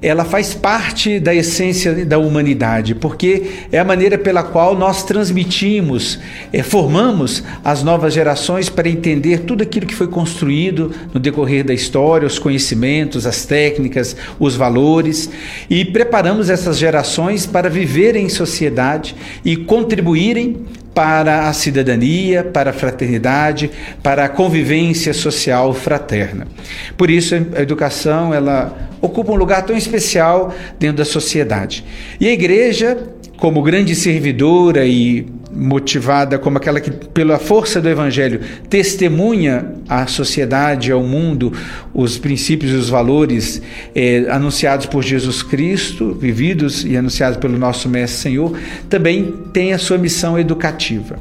ela 0.02 0.24
faz 0.24 0.54
parte 0.54 1.20
da 1.20 1.34
essência 1.34 2.06
da 2.06 2.18
humanidade, 2.18 2.94
porque 2.94 3.50
é 3.70 3.78
a 3.78 3.84
maneira 3.84 4.16
pela 4.16 4.42
qual 4.42 4.74
nós 4.74 5.04
transmitimos, 5.04 6.18
é, 6.52 6.62
formamos 6.62 7.42
as 7.62 7.82
novas 7.82 8.14
gerações 8.14 8.70
para 8.70 8.88
entender 8.88 9.40
tudo 9.40 9.62
aquilo 9.62 9.86
que 9.86 9.94
foi 9.94 10.08
construído 10.08 10.90
no 11.12 11.20
decorrer 11.20 11.64
da 11.64 11.74
história, 11.74 12.26
os 12.26 12.38
conhecimentos, 12.38 13.26
as 13.26 13.44
técnicas, 13.44 14.16
os 14.38 14.56
valores, 14.56 15.28
e 15.68 15.84
preparamos 15.84 16.48
essas 16.48 16.78
gerações 16.78 17.44
para 17.44 17.68
viverem 17.68 18.24
em 18.24 18.30
sociedade 18.30 19.14
e 19.44 19.54
contribuírem 19.56 20.64
para 21.00 21.48
a 21.48 21.52
cidadania, 21.54 22.44
para 22.44 22.68
a 22.68 22.72
fraternidade, 22.74 23.70
para 24.02 24.26
a 24.26 24.28
convivência 24.28 25.14
social 25.14 25.72
fraterna. 25.72 26.46
Por 26.94 27.08
isso 27.08 27.34
a 27.56 27.62
educação 27.62 28.34
ela 28.34 28.90
ocupa 29.00 29.32
um 29.32 29.34
lugar 29.34 29.64
tão 29.64 29.74
especial 29.74 30.54
dentro 30.78 30.98
da 30.98 31.06
sociedade. 31.06 31.82
E 32.20 32.28
a 32.28 32.32
igreja, 32.32 32.98
como 33.38 33.62
grande 33.62 33.94
servidora 33.94 34.84
e 34.84 35.26
motivada 35.52 36.38
como 36.38 36.58
aquela 36.58 36.80
que, 36.80 36.90
pela 36.90 37.38
força 37.38 37.80
do 37.80 37.88
Evangelho, 37.88 38.40
testemunha 38.68 39.74
à 39.88 40.06
sociedade, 40.06 40.92
ao 40.92 41.02
mundo, 41.02 41.52
os 41.92 42.18
princípios 42.18 42.72
e 42.72 42.74
os 42.74 42.88
valores 42.88 43.60
eh, 43.94 44.26
anunciados 44.30 44.86
por 44.86 45.02
Jesus 45.02 45.42
Cristo, 45.42 46.14
vividos 46.14 46.84
e 46.84 46.96
anunciados 46.96 47.38
pelo 47.38 47.58
nosso 47.58 47.88
Mestre 47.88 48.20
Senhor, 48.20 48.56
também 48.88 49.34
tem 49.52 49.72
a 49.72 49.78
sua 49.78 49.98
missão 49.98 50.38
educativa. 50.38 51.18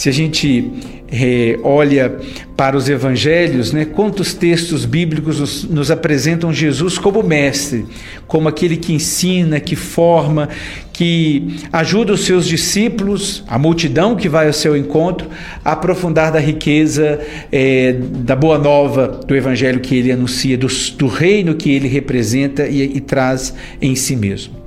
Se 0.00 0.08
a 0.08 0.12
gente 0.12 0.64
é, 1.12 1.58
olha 1.62 2.16
para 2.56 2.74
os 2.74 2.88
evangelhos, 2.88 3.70
né, 3.70 3.84
quantos 3.84 4.32
textos 4.32 4.86
bíblicos 4.86 5.38
nos, 5.38 5.64
nos, 5.64 5.90
apresentam 5.90 6.50
Jesus 6.50 6.96
como 6.96 7.22
mestre, 7.22 7.84
como 8.26 8.48
aquele 8.48 8.78
que 8.78 8.94
ensina, 8.94 9.60
que 9.60 9.76
forma, 9.76 10.48
que 10.90 11.54
ajuda 11.70 12.14
os 12.14 12.24
seus 12.24 12.48
discípulos, 12.48 13.44
a 13.46 13.58
multidão 13.58 14.16
que 14.16 14.26
vai 14.26 14.46
ao 14.46 14.54
seu 14.54 14.74
encontro, 14.74 15.28
a 15.62 15.72
aprofundar 15.72 16.32
da 16.32 16.40
riqueza 16.40 17.20
é, 17.52 17.92
da 17.92 18.34
boa 18.34 18.56
nova 18.56 19.06
do 19.06 19.36
evangelho 19.36 19.80
que 19.80 19.94
ele 19.94 20.10
anuncia, 20.10 20.56
do, 20.56 20.68
do 20.96 21.08
reino 21.08 21.54
que 21.54 21.70
ele 21.70 21.88
representa 21.88 22.66
e, 22.66 22.96
e 22.96 23.00
traz 23.00 23.54
em 23.82 23.94
si 23.94 24.16
mesmo. 24.16 24.60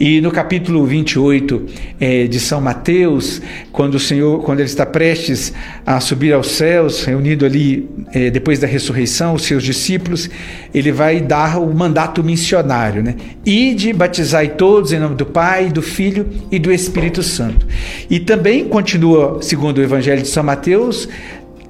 E 0.00 0.20
no 0.20 0.30
capítulo 0.30 0.86
28 0.86 1.66
é, 1.98 2.26
de 2.28 2.38
São 2.38 2.60
Mateus, 2.60 3.42
quando 3.72 3.96
o 3.96 3.98
Senhor, 3.98 4.42
quando 4.44 4.60
ele 4.60 4.68
está 4.68 4.86
prestes 4.86 5.52
a 5.84 5.98
subir 5.98 6.32
aos 6.32 6.52
céus, 6.52 7.04
reunido 7.04 7.44
ali 7.44 7.88
é, 8.12 8.30
depois 8.30 8.60
da 8.60 8.66
ressurreição, 8.66 9.34
os 9.34 9.42
seus 9.42 9.64
discípulos, 9.64 10.30
ele 10.72 10.92
vai 10.92 11.20
dar 11.20 11.60
o 11.60 11.74
mandato 11.74 12.22
missionário, 12.22 13.02
né? 13.02 13.16
Ide, 13.44 13.92
batizai 13.92 14.50
todos 14.50 14.92
em 14.92 15.00
nome 15.00 15.16
do 15.16 15.26
Pai, 15.26 15.68
do 15.68 15.82
Filho 15.82 16.28
e 16.50 16.58
do 16.60 16.72
Espírito 16.72 17.22
Santo. 17.22 17.66
E 18.08 18.20
também 18.20 18.68
continua, 18.68 19.38
segundo 19.42 19.78
o 19.78 19.82
Evangelho 19.82 20.22
de 20.22 20.28
São 20.28 20.44
Mateus, 20.44 21.08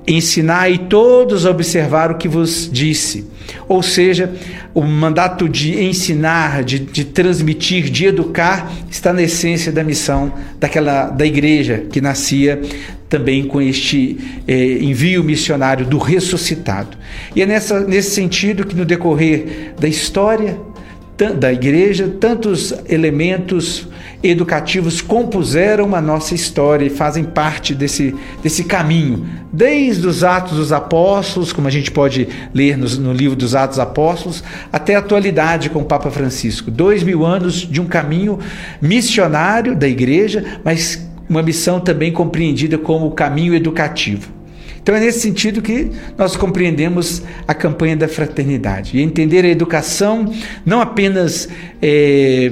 ensinai 0.09 0.79
todos 0.79 1.45
a 1.45 1.51
observar 1.51 2.11
o 2.11 2.17
que 2.17 2.27
vos 2.27 2.69
disse. 2.73 3.27
Ou 3.69 3.83
seja, 3.83 4.33
o 4.75 4.83
mandato 4.83 5.49
de 5.49 5.83
ensinar, 5.83 6.63
de, 6.63 6.79
de, 6.79 7.05
transmitir, 7.05 7.91
de 7.91 8.07
educar, 8.07 8.73
está 8.91 9.13
na 9.13 9.23
essência 9.23 9.71
da 9.71 9.85
missão 9.85 10.33
daquela 10.59 11.11
da 11.11 11.27
igreja 11.27 11.85
que 11.91 12.01
nascia 12.01 12.61
também 13.09 13.45
com 13.45 13.61
este 13.61 14.19
eh, 14.47 14.79
envio 14.83 15.25
missionário 15.25 15.87
do 15.87 15.97
ressuscitado. 15.97 16.97
E 17.35 17.41
é 17.41 17.47
nessa, 17.47 17.81
nesse 17.81 18.11
sentido 18.11 18.67
que 18.67 18.77
no 18.77 18.85
decorrer 18.85 19.73
da 19.81 19.89
história 19.89 20.59
da 21.27 21.53
igreja, 21.53 22.09
tantos 22.21 22.73
elementos 22.89 23.89
educativos 24.23 25.01
compuseram 25.01 25.95
a 25.95 26.01
nossa 26.01 26.35
história 26.35 26.85
e 26.85 26.91
fazem 26.91 27.25
parte 27.25 27.75
desse, 27.75 28.15
desse 28.43 28.65
caminho, 28.65 29.27
desde 29.53 30.07
os 30.07 30.23
Atos 30.23 30.57
dos 30.57 30.73
Apóstolos, 30.73 31.53
como 31.53 31.67
a 31.67 31.71
gente 31.71 31.91
pode 31.91 32.29
ler 32.55 32.77
no, 32.77 32.89
no 33.01 33.13
livro 33.13 33.37
dos 33.37 33.55
Atos 33.55 33.79
Apóstolos, 33.79 34.43
até 34.73 34.95
a 34.95 35.01
atualidade 35.01 35.71
com 35.71 35.81
o 35.81 35.85
Papa 35.85 36.11
Francisco. 36.11 36.71
Dois 36.71 37.03
mil 37.03 37.27
anos 37.27 37.55
de 37.55 37.81
um 37.81 37.87
caminho 37.87 38.39
missionário 38.81 39.77
da 39.77 39.89
igreja, 39.89 40.45
mas 40.65 41.05
uma 41.29 41.43
missão 41.43 41.81
também 41.81 42.13
compreendida 42.13 42.79
como 42.79 43.07
o 43.07 43.13
caminho 43.13 43.55
educativo. 43.55 44.38
Então 44.89 44.97
é 44.97 45.01
nesse 45.01 45.21
sentido 45.21 45.61
que 45.61 45.93
nós 46.17 46.35
compreendemos 46.35 47.21
a 47.47 47.53
campanha 47.53 47.95
da 47.95 48.09
fraternidade. 48.09 48.97
E 48.97 49.03
entender 49.03 49.45
a 49.45 49.49
educação 49.49 50.33
não 50.65 50.81
apenas 50.81 51.47
é, 51.83 52.51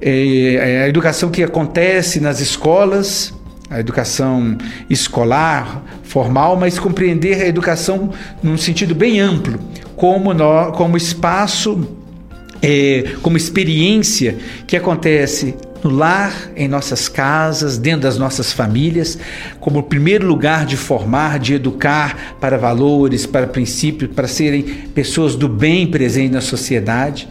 é, 0.00 0.84
a 0.84 0.88
educação 0.88 1.28
que 1.30 1.42
acontece 1.42 2.20
nas 2.20 2.40
escolas, 2.40 3.34
a 3.68 3.78
educação 3.78 4.56
escolar, 4.88 5.84
formal, 6.04 6.56
mas 6.56 6.78
compreender 6.78 7.42
a 7.42 7.46
educação 7.46 8.14
num 8.42 8.56
sentido 8.56 8.94
bem 8.94 9.20
amplo, 9.20 9.60
como, 9.94 10.30
como 10.72 10.96
espaço, 10.96 11.86
é, 12.62 13.12
como 13.20 13.36
experiência 13.36 14.38
que 14.66 14.74
acontece 14.74 15.54
no 15.84 15.90
lar, 15.90 16.32
em 16.56 16.68
nossas 16.68 17.08
casas, 17.08 17.78
dentro 17.78 18.02
das 18.02 18.18
nossas 18.18 18.52
famílias, 18.52 19.18
como 19.60 19.82
primeiro 19.82 20.26
lugar 20.26 20.66
de 20.66 20.76
formar, 20.76 21.38
de 21.38 21.54
educar 21.54 22.36
para 22.40 22.58
valores, 22.58 23.26
para 23.26 23.46
princípios, 23.46 24.10
para 24.14 24.28
serem 24.28 24.62
pessoas 24.62 25.34
do 25.34 25.48
bem 25.48 25.86
presentes 25.86 26.32
na 26.32 26.40
sociedade. 26.40 27.28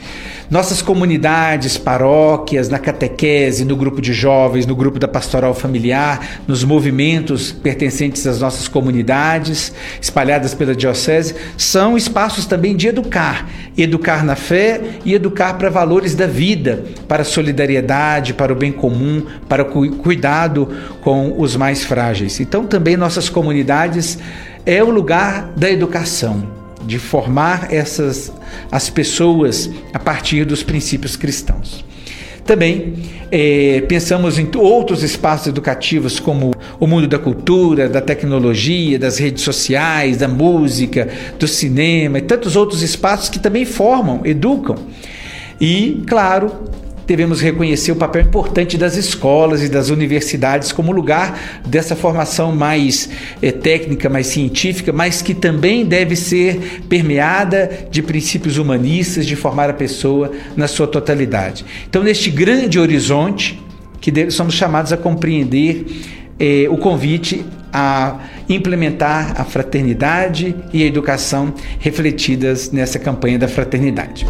Nossas 0.50 0.82
comunidades, 0.82 1.78
paróquias, 1.78 2.70
na 2.70 2.80
catequese, 2.80 3.66
no 3.66 3.76
grupo 3.76 4.00
de 4.00 4.14
jovens, 4.14 4.66
no 4.66 4.78
grupo 4.78 4.98
da 4.98 5.08
pastoral 5.08 5.54
familiar, 5.54 6.42
nos 6.48 6.64
movimentos 6.64 7.52
pertencentes 7.52 8.26
às 8.26 8.40
nossas 8.40 8.66
comunidades, 8.70 9.74
espalhadas 10.02 10.54
pela 10.54 10.74
diocese, 10.74 11.36
são 11.58 11.98
espaços 11.98 12.46
também 12.46 12.78
de 12.78 12.88
educar, 12.88 13.50
educar 13.78 14.24
na 14.24 14.38
fé 14.38 14.80
e 15.04 15.14
educar 15.14 15.56
para 15.56 15.70
valores 15.70 16.16
da 16.16 16.28
vida, 16.28 16.86
para 17.10 17.26
solidariedade, 17.26 18.34
para 18.38 18.54
o 18.54 18.56
bem 18.56 18.72
comum, 18.72 19.24
para 19.50 19.64
o 19.64 19.92
cuidado 19.98 20.70
com 21.02 21.36
os 21.38 21.56
mais 21.56 21.84
frágeis. 21.84 22.40
Então, 22.40 22.66
também 22.66 22.96
nossas 22.96 23.28
comunidades 23.28 24.18
é 24.66 24.84
o 24.84 24.90
lugar 24.90 25.52
da 25.56 25.70
educação, 25.70 26.48
de 26.86 27.00
formar 27.00 27.74
essas 27.74 28.32
as 28.72 28.90
pessoas 28.90 29.70
a 29.94 30.00
partir 30.00 30.46
dos 30.46 30.64
princípios 30.64 31.16
cristãos. 31.16 31.86
Também 32.46 32.94
é, 33.30 33.84
pensamos 33.90 34.40
em 34.40 34.50
outros 34.56 35.04
espaços 35.04 35.48
educativos, 35.48 36.18
como 36.18 36.54
o 36.80 36.88
mundo 36.88 37.06
da 37.06 37.20
cultura, 37.20 37.90
da 37.90 38.00
tecnologia, 38.00 38.98
das 38.98 39.18
redes 39.18 39.44
sociais, 39.44 40.16
da 40.16 40.30
música, 40.30 41.10
do 41.38 41.46
cinema 41.46 42.20
e 42.20 42.22
tantos 42.22 42.56
outros 42.56 42.82
espaços 42.82 43.28
que 43.28 43.38
também 43.38 43.66
formam, 43.66 44.22
educam. 44.24 44.78
E, 45.60 46.04
claro, 46.08 46.52
devemos 47.08 47.40
reconhecer 47.40 47.94
o 47.94 47.96
papel 47.96 48.24
importante 48.24 48.78
das 48.78 48.98
escolas 48.98 49.64
e 49.64 49.70
das 49.70 49.90
universidades 49.90 50.74
como 50.74 50.92
lugar 50.92 51.62
dessa 51.66 51.96
formação 51.96 52.54
mais 52.54 53.10
é, 53.42 53.50
técnica, 53.50 54.10
mais 54.10 54.28
científica, 54.28 54.92
mas 54.92 55.22
que 55.22 55.34
também 55.34 55.86
deve 55.86 56.18
ser 56.18 56.84
permeada 56.90 57.88
de 57.90 58.04
princípios 58.04 58.58
humanistas, 58.58 59.26
de 59.26 59.38
formar 59.38 59.70
a 59.70 59.74
pessoa 59.74 60.32
na 60.56 60.68
sua 60.68 60.86
totalidade. 60.86 61.66
Então, 61.90 62.04
neste 62.04 62.30
grande 62.30 62.78
horizonte, 62.78 63.64
que 64.02 64.30
somos 64.30 64.54
chamados 64.54 64.92
a 64.92 64.98
compreender 64.98 65.86
eh, 66.38 66.68
o 66.70 66.78
convite 66.78 67.46
a 67.72 68.20
implementar 68.50 69.40
a 69.40 69.46
fraternidade 69.46 70.56
e 70.74 70.84
a 70.84 70.86
educação 70.86 71.54
refletidas 71.80 72.72
nessa 72.72 73.00
campanha 73.00 73.40
da 73.40 73.48
fraternidade. 73.48 74.28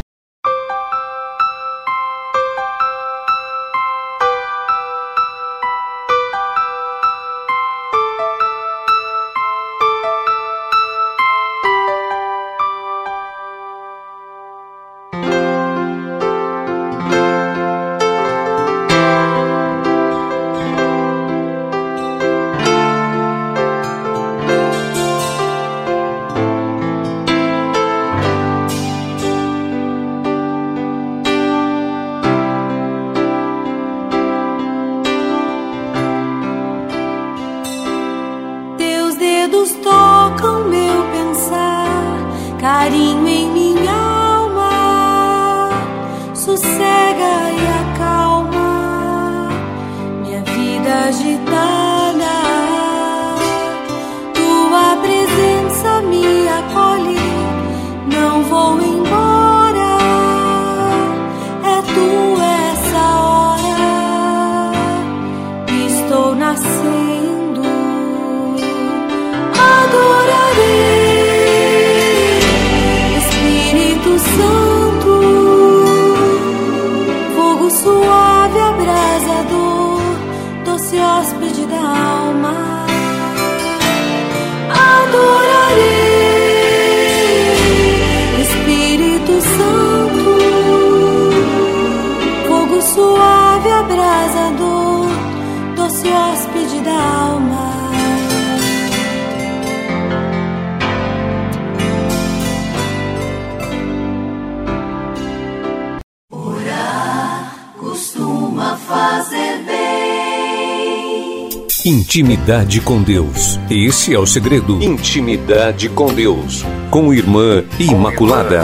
Intimidade 111.90 112.82
com 112.82 113.02
Deus. 113.02 113.58
Esse 113.70 114.14
é 114.14 114.18
o 114.18 114.26
segredo. 114.26 114.78
Intimidade 114.82 115.88
com 115.88 116.12
Deus. 116.12 116.62
Com 116.90 117.14
Irmã 117.14 117.64
Imaculada. 117.80 118.60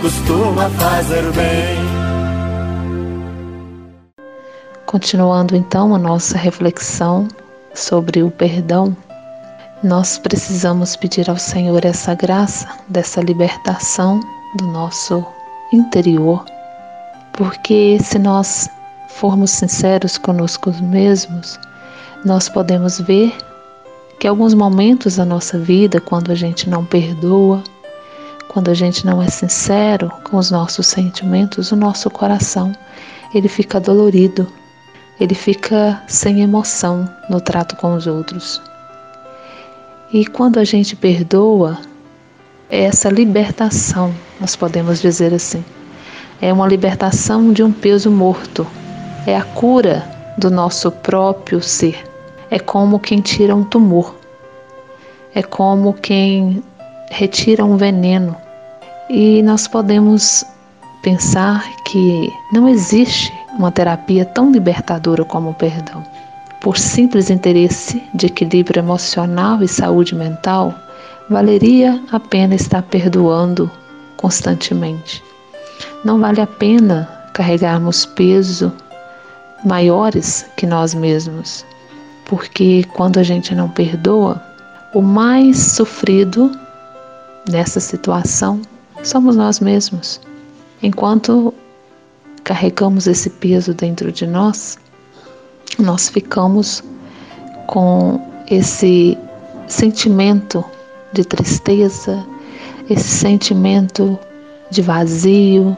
costuma 0.00 0.70
fazer 0.70 1.24
bem. 1.32 1.78
Continuando 4.86 5.56
então 5.56 5.96
a 5.96 5.98
nossa 5.98 6.38
reflexão 6.38 7.26
sobre 7.74 8.22
o 8.22 8.30
perdão, 8.30 8.96
nós 9.82 10.16
precisamos 10.16 10.94
pedir 10.94 11.28
ao 11.28 11.36
Senhor 11.36 11.84
essa 11.84 12.14
graça, 12.14 12.68
dessa 12.88 13.20
libertação 13.20 14.20
do 14.58 14.66
nosso 14.66 15.26
interior, 15.72 16.44
porque 17.32 17.98
se 18.00 18.16
nós 18.16 18.70
formos 19.08 19.50
sinceros 19.50 20.16
conosco 20.18 20.72
mesmos, 20.80 21.58
nós 22.24 22.48
podemos 22.48 23.00
ver 23.00 23.34
que 24.18 24.28
alguns 24.28 24.54
momentos 24.54 25.16
da 25.16 25.24
nossa 25.24 25.58
vida, 25.58 26.00
quando 26.00 26.30
a 26.30 26.34
gente 26.36 26.70
não 26.70 26.84
perdoa, 26.84 27.62
quando 28.46 28.70
a 28.70 28.74
gente 28.74 29.04
não 29.04 29.20
é 29.20 29.26
sincero 29.28 30.08
com 30.22 30.36
os 30.36 30.48
nossos 30.48 30.86
sentimentos, 30.86 31.72
o 31.72 31.76
nosso 31.76 32.08
coração, 32.08 32.72
ele 33.34 33.48
fica 33.48 33.80
dolorido, 33.80 34.46
ele 35.18 35.34
fica 35.34 36.00
sem 36.06 36.42
emoção 36.42 37.08
no 37.28 37.40
trato 37.40 37.74
com 37.74 37.94
os 37.96 38.06
outros. 38.06 38.62
E 40.12 40.24
quando 40.24 40.60
a 40.60 40.64
gente 40.64 40.94
perdoa, 40.94 41.78
é 42.70 42.82
essa 42.82 43.08
libertação, 43.08 44.14
nós 44.40 44.54
podemos 44.54 45.00
dizer 45.00 45.34
assim, 45.34 45.64
é 46.40 46.52
uma 46.52 46.68
libertação 46.68 47.52
de 47.52 47.64
um 47.64 47.72
peso 47.72 48.10
morto, 48.10 48.64
é 49.26 49.36
a 49.36 49.42
cura 49.42 50.08
do 50.38 50.50
nosso 50.50 50.90
próprio 50.92 51.60
ser 51.60 52.11
é 52.52 52.58
como 52.58 53.00
quem 53.00 53.22
tira 53.22 53.56
um 53.56 53.64
tumor, 53.64 54.14
é 55.34 55.42
como 55.42 55.94
quem 55.94 56.62
retira 57.10 57.64
um 57.64 57.78
veneno. 57.78 58.36
E 59.08 59.42
nós 59.42 59.66
podemos 59.66 60.44
pensar 61.02 61.64
que 61.86 62.30
não 62.52 62.68
existe 62.68 63.32
uma 63.58 63.72
terapia 63.72 64.26
tão 64.26 64.52
libertadora 64.52 65.24
como 65.24 65.48
o 65.48 65.54
perdão. 65.54 66.04
Por 66.60 66.76
simples 66.76 67.30
interesse 67.30 68.02
de 68.12 68.26
equilíbrio 68.26 68.80
emocional 68.80 69.62
e 69.62 69.66
saúde 69.66 70.14
mental, 70.14 70.74
valeria 71.30 72.02
a 72.12 72.20
pena 72.20 72.54
estar 72.54 72.82
perdoando 72.82 73.70
constantemente. 74.18 75.24
Não 76.04 76.20
vale 76.20 76.42
a 76.42 76.46
pena 76.46 77.08
carregarmos 77.32 78.04
peso 78.04 78.70
maiores 79.64 80.44
que 80.54 80.66
nós 80.66 80.92
mesmos 80.92 81.64
porque 82.26 82.84
quando 82.94 83.18
a 83.18 83.22
gente 83.22 83.54
não 83.54 83.68
perdoa, 83.68 84.42
o 84.94 85.00
mais 85.00 85.58
sofrido 85.58 86.50
nessa 87.48 87.80
situação 87.80 88.60
somos 89.02 89.36
nós 89.36 89.60
mesmos. 89.60 90.20
Enquanto 90.82 91.52
carregamos 92.44 93.06
esse 93.06 93.30
peso 93.30 93.72
dentro 93.74 94.12
de 94.12 94.26
nós, 94.26 94.78
nós 95.78 96.08
ficamos 96.08 96.82
com 97.66 98.20
esse 98.50 99.16
sentimento 99.66 100.64
de 101.12 101.24
tristeza, 101.24 102.24
esse 102.88 103.08
sentimento 103.08 104.18
de 104.70 104.82
vazio. 104.82 105.76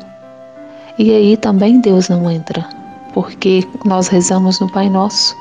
E 0.98 1.10
aí 1.10 1.36
também 1.36 1.80
Deus 1.80 2.08
não 2.08 2.30
entra, 2.30 2.68
porque 3.12 3.66
nós 3.84 4.08
rezamos 4.08 4.60
no 4.60 4.70
Pai 4.70 4.88
Nosso: 4.88 5.36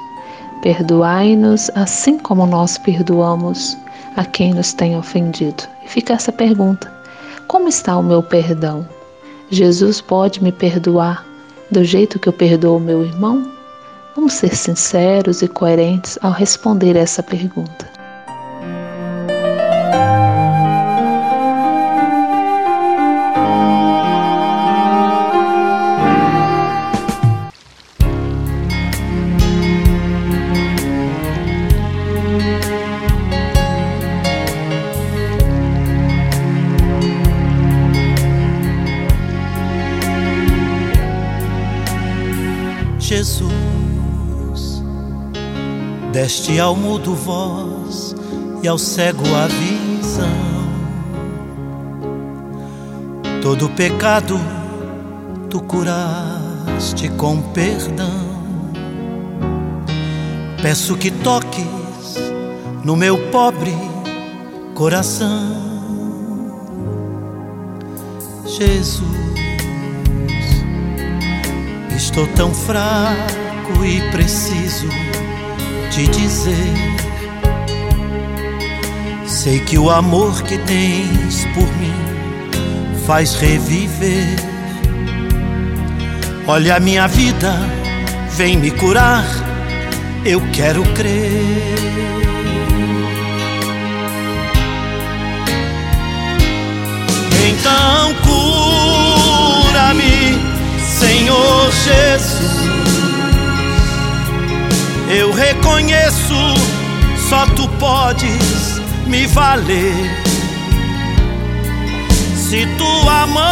perdoai-nos 0.64 1.70
assim 1.76 2.18
como 2.18 2.46
nós 2.46 2.78
perdoamos 2.78 3.78
a 4.16 4.24
quem 4.24 4.54
nos 4.54 4.72
tem 4.72 4.98
ofendido. 4.98 5.64
E 5.84 5.90
fica 5.90 6.14
essa 6.14 6.32
pergunta: 6.32 6.92
como 7.48 7.68
está 7.68 7.98
o 7.98 8.02
meu 8.02 8.24
perdão? 8.24 8.88
Jesus 9.52 10.00
pode 10.00 10.42
me 10.42 10.54
perdoar 10.54 11.26
do 11.70 11.84
jeito 11.84 12.18
que 12.18 12.30
eu 12.30 12.34
perdoo 12.34 12.78
o 12.78 12.80
meu 12.80 13.04
irmão? 13.04 13.52
Vamos 14.16 14.34
ser 14.34 14.56
sinceros 14.56 15.42
e 15.42 15.48
coerentes 15.50 16.18
ao 16.22 16.32
responder 16.32 16.96
essa 16.96 17.22
pergunta. 17.22 17.93
Deste 46.44 46.60
ao 46.60 46.76
mudo 46.76 47.16
voz 47.16 48.14
e 48.62 48.68
ao 48.68 48.78
cego 48.78 49.24
a 49.34 49.48
visão. 49.48 50.28
Todo 53.42 53.70
pecado 53.70 54.38
tu 55.50 55.62
curaste 55.62 57.08
com 57.16 57.42
perdão. 57.42 58.28
Peço 60.62 60.98
que 60.98 61.12
toques 61.12 61.64
no 62.84 62.98
meu 62.98 63.18
pobre 63.32 63.74
coração. 64.76 65.64
Jesus, 68.46 69.02
estou 71.96 72.28
tão 72.36 72.54
fraco 72.54 73.86
e 73.86 74.12
preciso 74.12 74.90
te 75.90 76.08
dizer. 76.08 76.74
Sei 79.26 79.60
que 79.60 79.78
o 79.78 79.90
amor 79.90 80.42
que 80.44 80.58
tens 80.60 81.46
por 81.54 81.68
mim 81.78 81.94
faz 83.06 83.36
reviver. 83.36 84.36
Olha 86.48 86.76
a 86.76 86.80
minha 86.80 87.08
vida, 87.08 87.54
vem 88.36 88.58
me 88.58 88.72
curar, 88.72 89.26
eu 90.26 90.42
quero 90.52 90.84
crer. 90.94 91.94
Então 97.50 98.14
cura-me, 99.64 100.38
Senhor 100.82 101.72
Jesus. 101.72 102.63
Eu 105.16 105.32
reconheço, 105.32 106.34
só 107.30 107.46
tu 107.56 107.70
podes 107.78 108.82
me 109.06 109.28
valer. 109.28 109.94
Se 112.36 112.66
tua 112.80 113.28
mão 113.28 113.44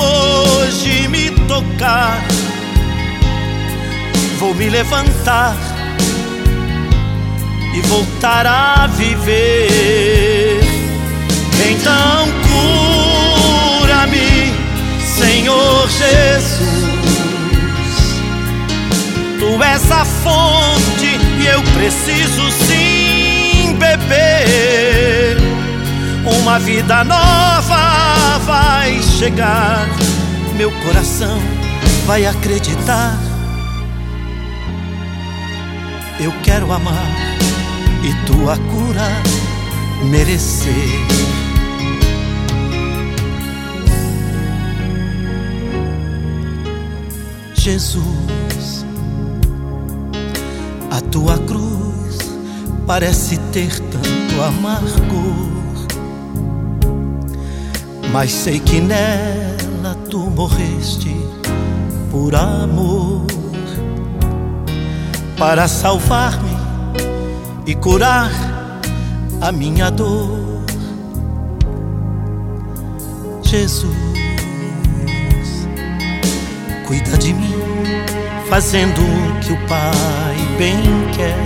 hoje 0.00 1.06
me 1.06 1.30
tocar, 1.46 2.24
vou 4.40 4.52
me 4.52 4.68
levantar 4.68 5.54
e 7.72 7.80
voltar 7.82 8.48
a 8.48 8.88
viver. 8.88 10.60
Então 11.70 12.26
cura-me, 13.78 14.52
Senhor 15.00 15.88
Jesus. 15.88 16.67
Tu 19.58 19.64
és 19.64 19.90
a 19.90 20.04
fonte 20.04 21.18
e 21.40 21.46
eu 21.46 21.60
preciso 21.74 22.48
sim 22.52 23.74
beber. 23.76 25.36
Uma 26.40 26.60
vida 26.60 27.02
nova 27.02 28.38
vai 28.46 29.02
chegar, 29.02 29.84
meu 30.56 30.70
coração 30.70 31.40
vai 32.06 32.24
acreditar. 32.24 33.18
Eu 36.20 36.32
quero 36.44 36.70
amar 36.70 37.16
e 38.04 38.26
tua 38.26 38.56
cura 38.56 39.10
merecer. 40.04 40.72
Jesus 47.54 48.37
a 50.98 51.00
tua 51.00 51.38
cruz 51.38 52.18
parece 52.84 53.38
ter 53.52 53.78
tanto 53.78 54.42
amargor, 54.42 55.86
mas 58.12 58.32
sei 58.32 58.58
que 58.58 58.80
nela 58.80 59.94
tu 60.10 60.18
morreste 60.18 61.14
por 62.10 62.34
amor. 62.34 63.26
Para 65.38 65.68
salvar-me 65.68 66.50
e 67.64 67.76
curar 67.76 68.32
a 69.40 69.52
minha 69.52 69.88
dor. 69.90 70.64
Jesus, 73.44 73.96
cuida 76.88 77.16
de 77.18 77.32
mim, 77.34 77.54
fazendo 78.48 79.00
o 79.00 79.40
que 79.40 79.52
o 79.52 79.56
Pai 79.66 80.36
bem 80.56 80.82
quer. 81.14 81.36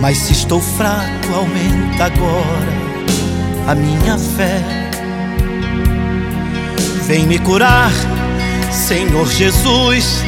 Mas 0.00 0.18
se 0.18 0.32
estou 0.32 0.60
fraco, 0.60 1.34
aumenta 1.34 2.04
agora 2.04 2.72
a 3.68 3.74
minha 3.74 4.18
fé. 4.18 4.60
Vem 7.06 7.26
me 7.26 7.38
curar, 7.38 7.92
Senhor 8.72 9.30
Jesus 9.30 10.22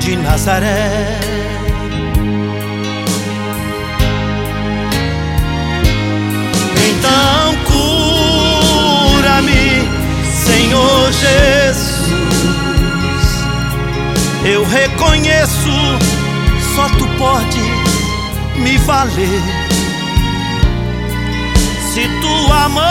de 0.00 0.16
Nazaré. 0.16 1.18
Então 6.88 7.54
cura-me, 9.12 9.88
Senhor 10.30 11.12
Jesus 11.12 11.93
eu 14.44 14.62
reconheço, 14.64 15.70
só 16.74 16.88
tu 16.98 17.06
podes 17.16 17.64
me 18.56 18.76
valer. 18.78 19.42
Se 21.92 22.08
tua 22.20 22.68
mão 22.68 22.84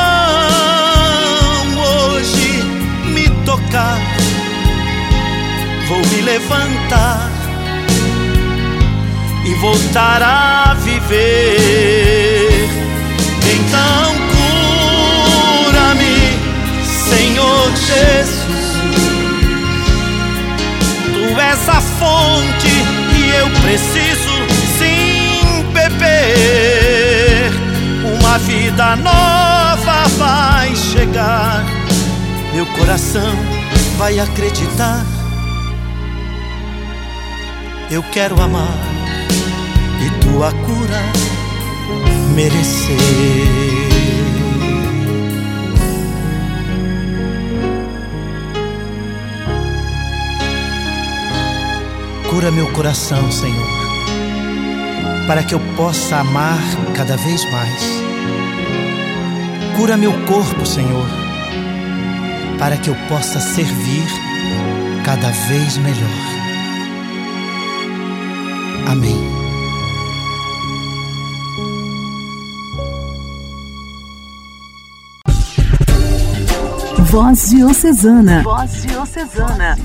hoje 1.86 2.64
me 3.06 3.30
tocar, 3.46 4.02
vou 5.88 6.00
me 6.00 6.22
levantar 6.22 7.30
e 9.46 9.54
voltar 9.56 10.24
a 10.24 10.74
viver. 10.76 12.68
Então 13.54 14.16
cura-me, 15.70 16.18
Senhor 17.10 17.72
Jesus 17.76 18.43
és 21.40 21.70
a 21.70 21.82
fonte 21.82 22.68
e 23.16 23.30
eu 23.40 23.50
preciso 23.62 24.32
sim 24.78 25.64
beber. 25.74 27.52
Uma 28.20 28.38
vida 28.40 28.96
nova 28.96 30.08
vai 30.18 30.76
chegar. 30.76 31.64
Meu 32.54 32.66
coração 32.78 33.36
vai 33.98 34.20
acreditar. 34.20 35.06
Eu 37.90 38.04
quero 38.12 38.40
amar 38.42 38.78
e 40.02 40.10
tua 40.24 40.52
cura 40.52 41.02
merecer. 42.36 43.93
Cura 52.34 52.50
meu 52.50 52.68
coração, 52.74 53.32
Senhor, 53.32 53.68
para 55.28 55.44
que 55.44 55.54
eu 55.54 55.60
possa 55.78 56.18
amar 56.18 56.58
cada 56.96 57.16
vez 57.16 57.46
mais. 57.52 57.84
Cura 59.78 59.96
meu 59.96 60.12
corpo, 60.26 60.66
Senhor, 60.66 61.06
para 62.58 62.76
que 62.76 62.90
eu 62.90 62.96
possa 63.08 63.40
servir 63.40 64.08
cada 65.06 65.30
vez 65.30 65.78
melhor. 65.78 66.10
Amém. 68.88 69.43
Voz 77.14 77.52
Diocesana. 77.52 78.42
Voz 78.42 78.82
Diocesana. 78.82 79.78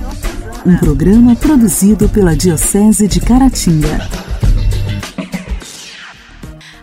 Um 0.64 0.78
programa 0.78 1.36
produzido 1.36 2.08
pela 2.08 2.34
Diocese 2.34 3.06
de 3.06 3.20
Caratinga. 3.20 4.08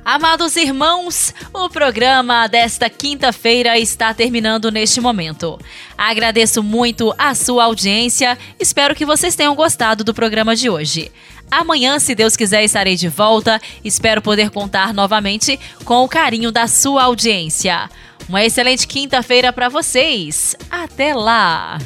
Amados 0.06 0.56
irmãos, 0.56 1.34
o 1.52 1.68
programa 1.68 2.46
desta 2.46 2.92
quinta-feira 2.92 3.80
está 3.80 4.14
terminando 4.14 4.70
neste 4.70 5.02
momento. 5.02 5.60
Agradeço 5.98 6.62
muito 6.62 7.12
a 7.18 7.34
sua 7.34 7.64
audiência, 7.64 8.38
espero 8.60 8.94
que 8.94 9.04
vocês 9.04 9.36
tenham 9.36 9.56
gostado 9.56 10.04
do 10.04 10.14
programa 10.14 10.56
de 10.56 10.70
hoje. 10.70 11.12
Amanhã, 11.50 11.98
se 11.98 12.14
Deus 12.14 12.36
quiser, 12.36 12.64
estarei 12.64 12.96
de 12.96 13.08
volta. 13.08 13.60
Espero 13.84 14.22
poder 14.22 14.52
contar 14.52 14.94
novamente 14.94 15.60
com 15.84 16.04
o 16.04 16.08
carinho 16.08 16.52
da 16.52 16.68
sua 16.68 17.04
audiência. 17.04 17.90
Uma 18.28 18.44
excelente 18.44 18.88
quinta-feira 18.88 19.54
para 19.54 19.70
vocês. 19.70 20.56
Até 20.70 21.14
lá! 21.14 21.78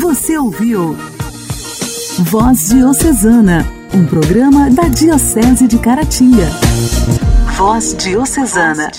Você 0.00 0.36
ouviu 0.36 0.94
Voz 2.18 2.68
Diocesana, 2.68 3.64
um 3.94 4.04
programa 4.06 4.68
da 4.70 4.88
Diocese 4.88 5.68
de 5.68 5.78
Caratinga. 5.78 6.48
Voz 7.56 7.94
Diocesana. 7.94 8.90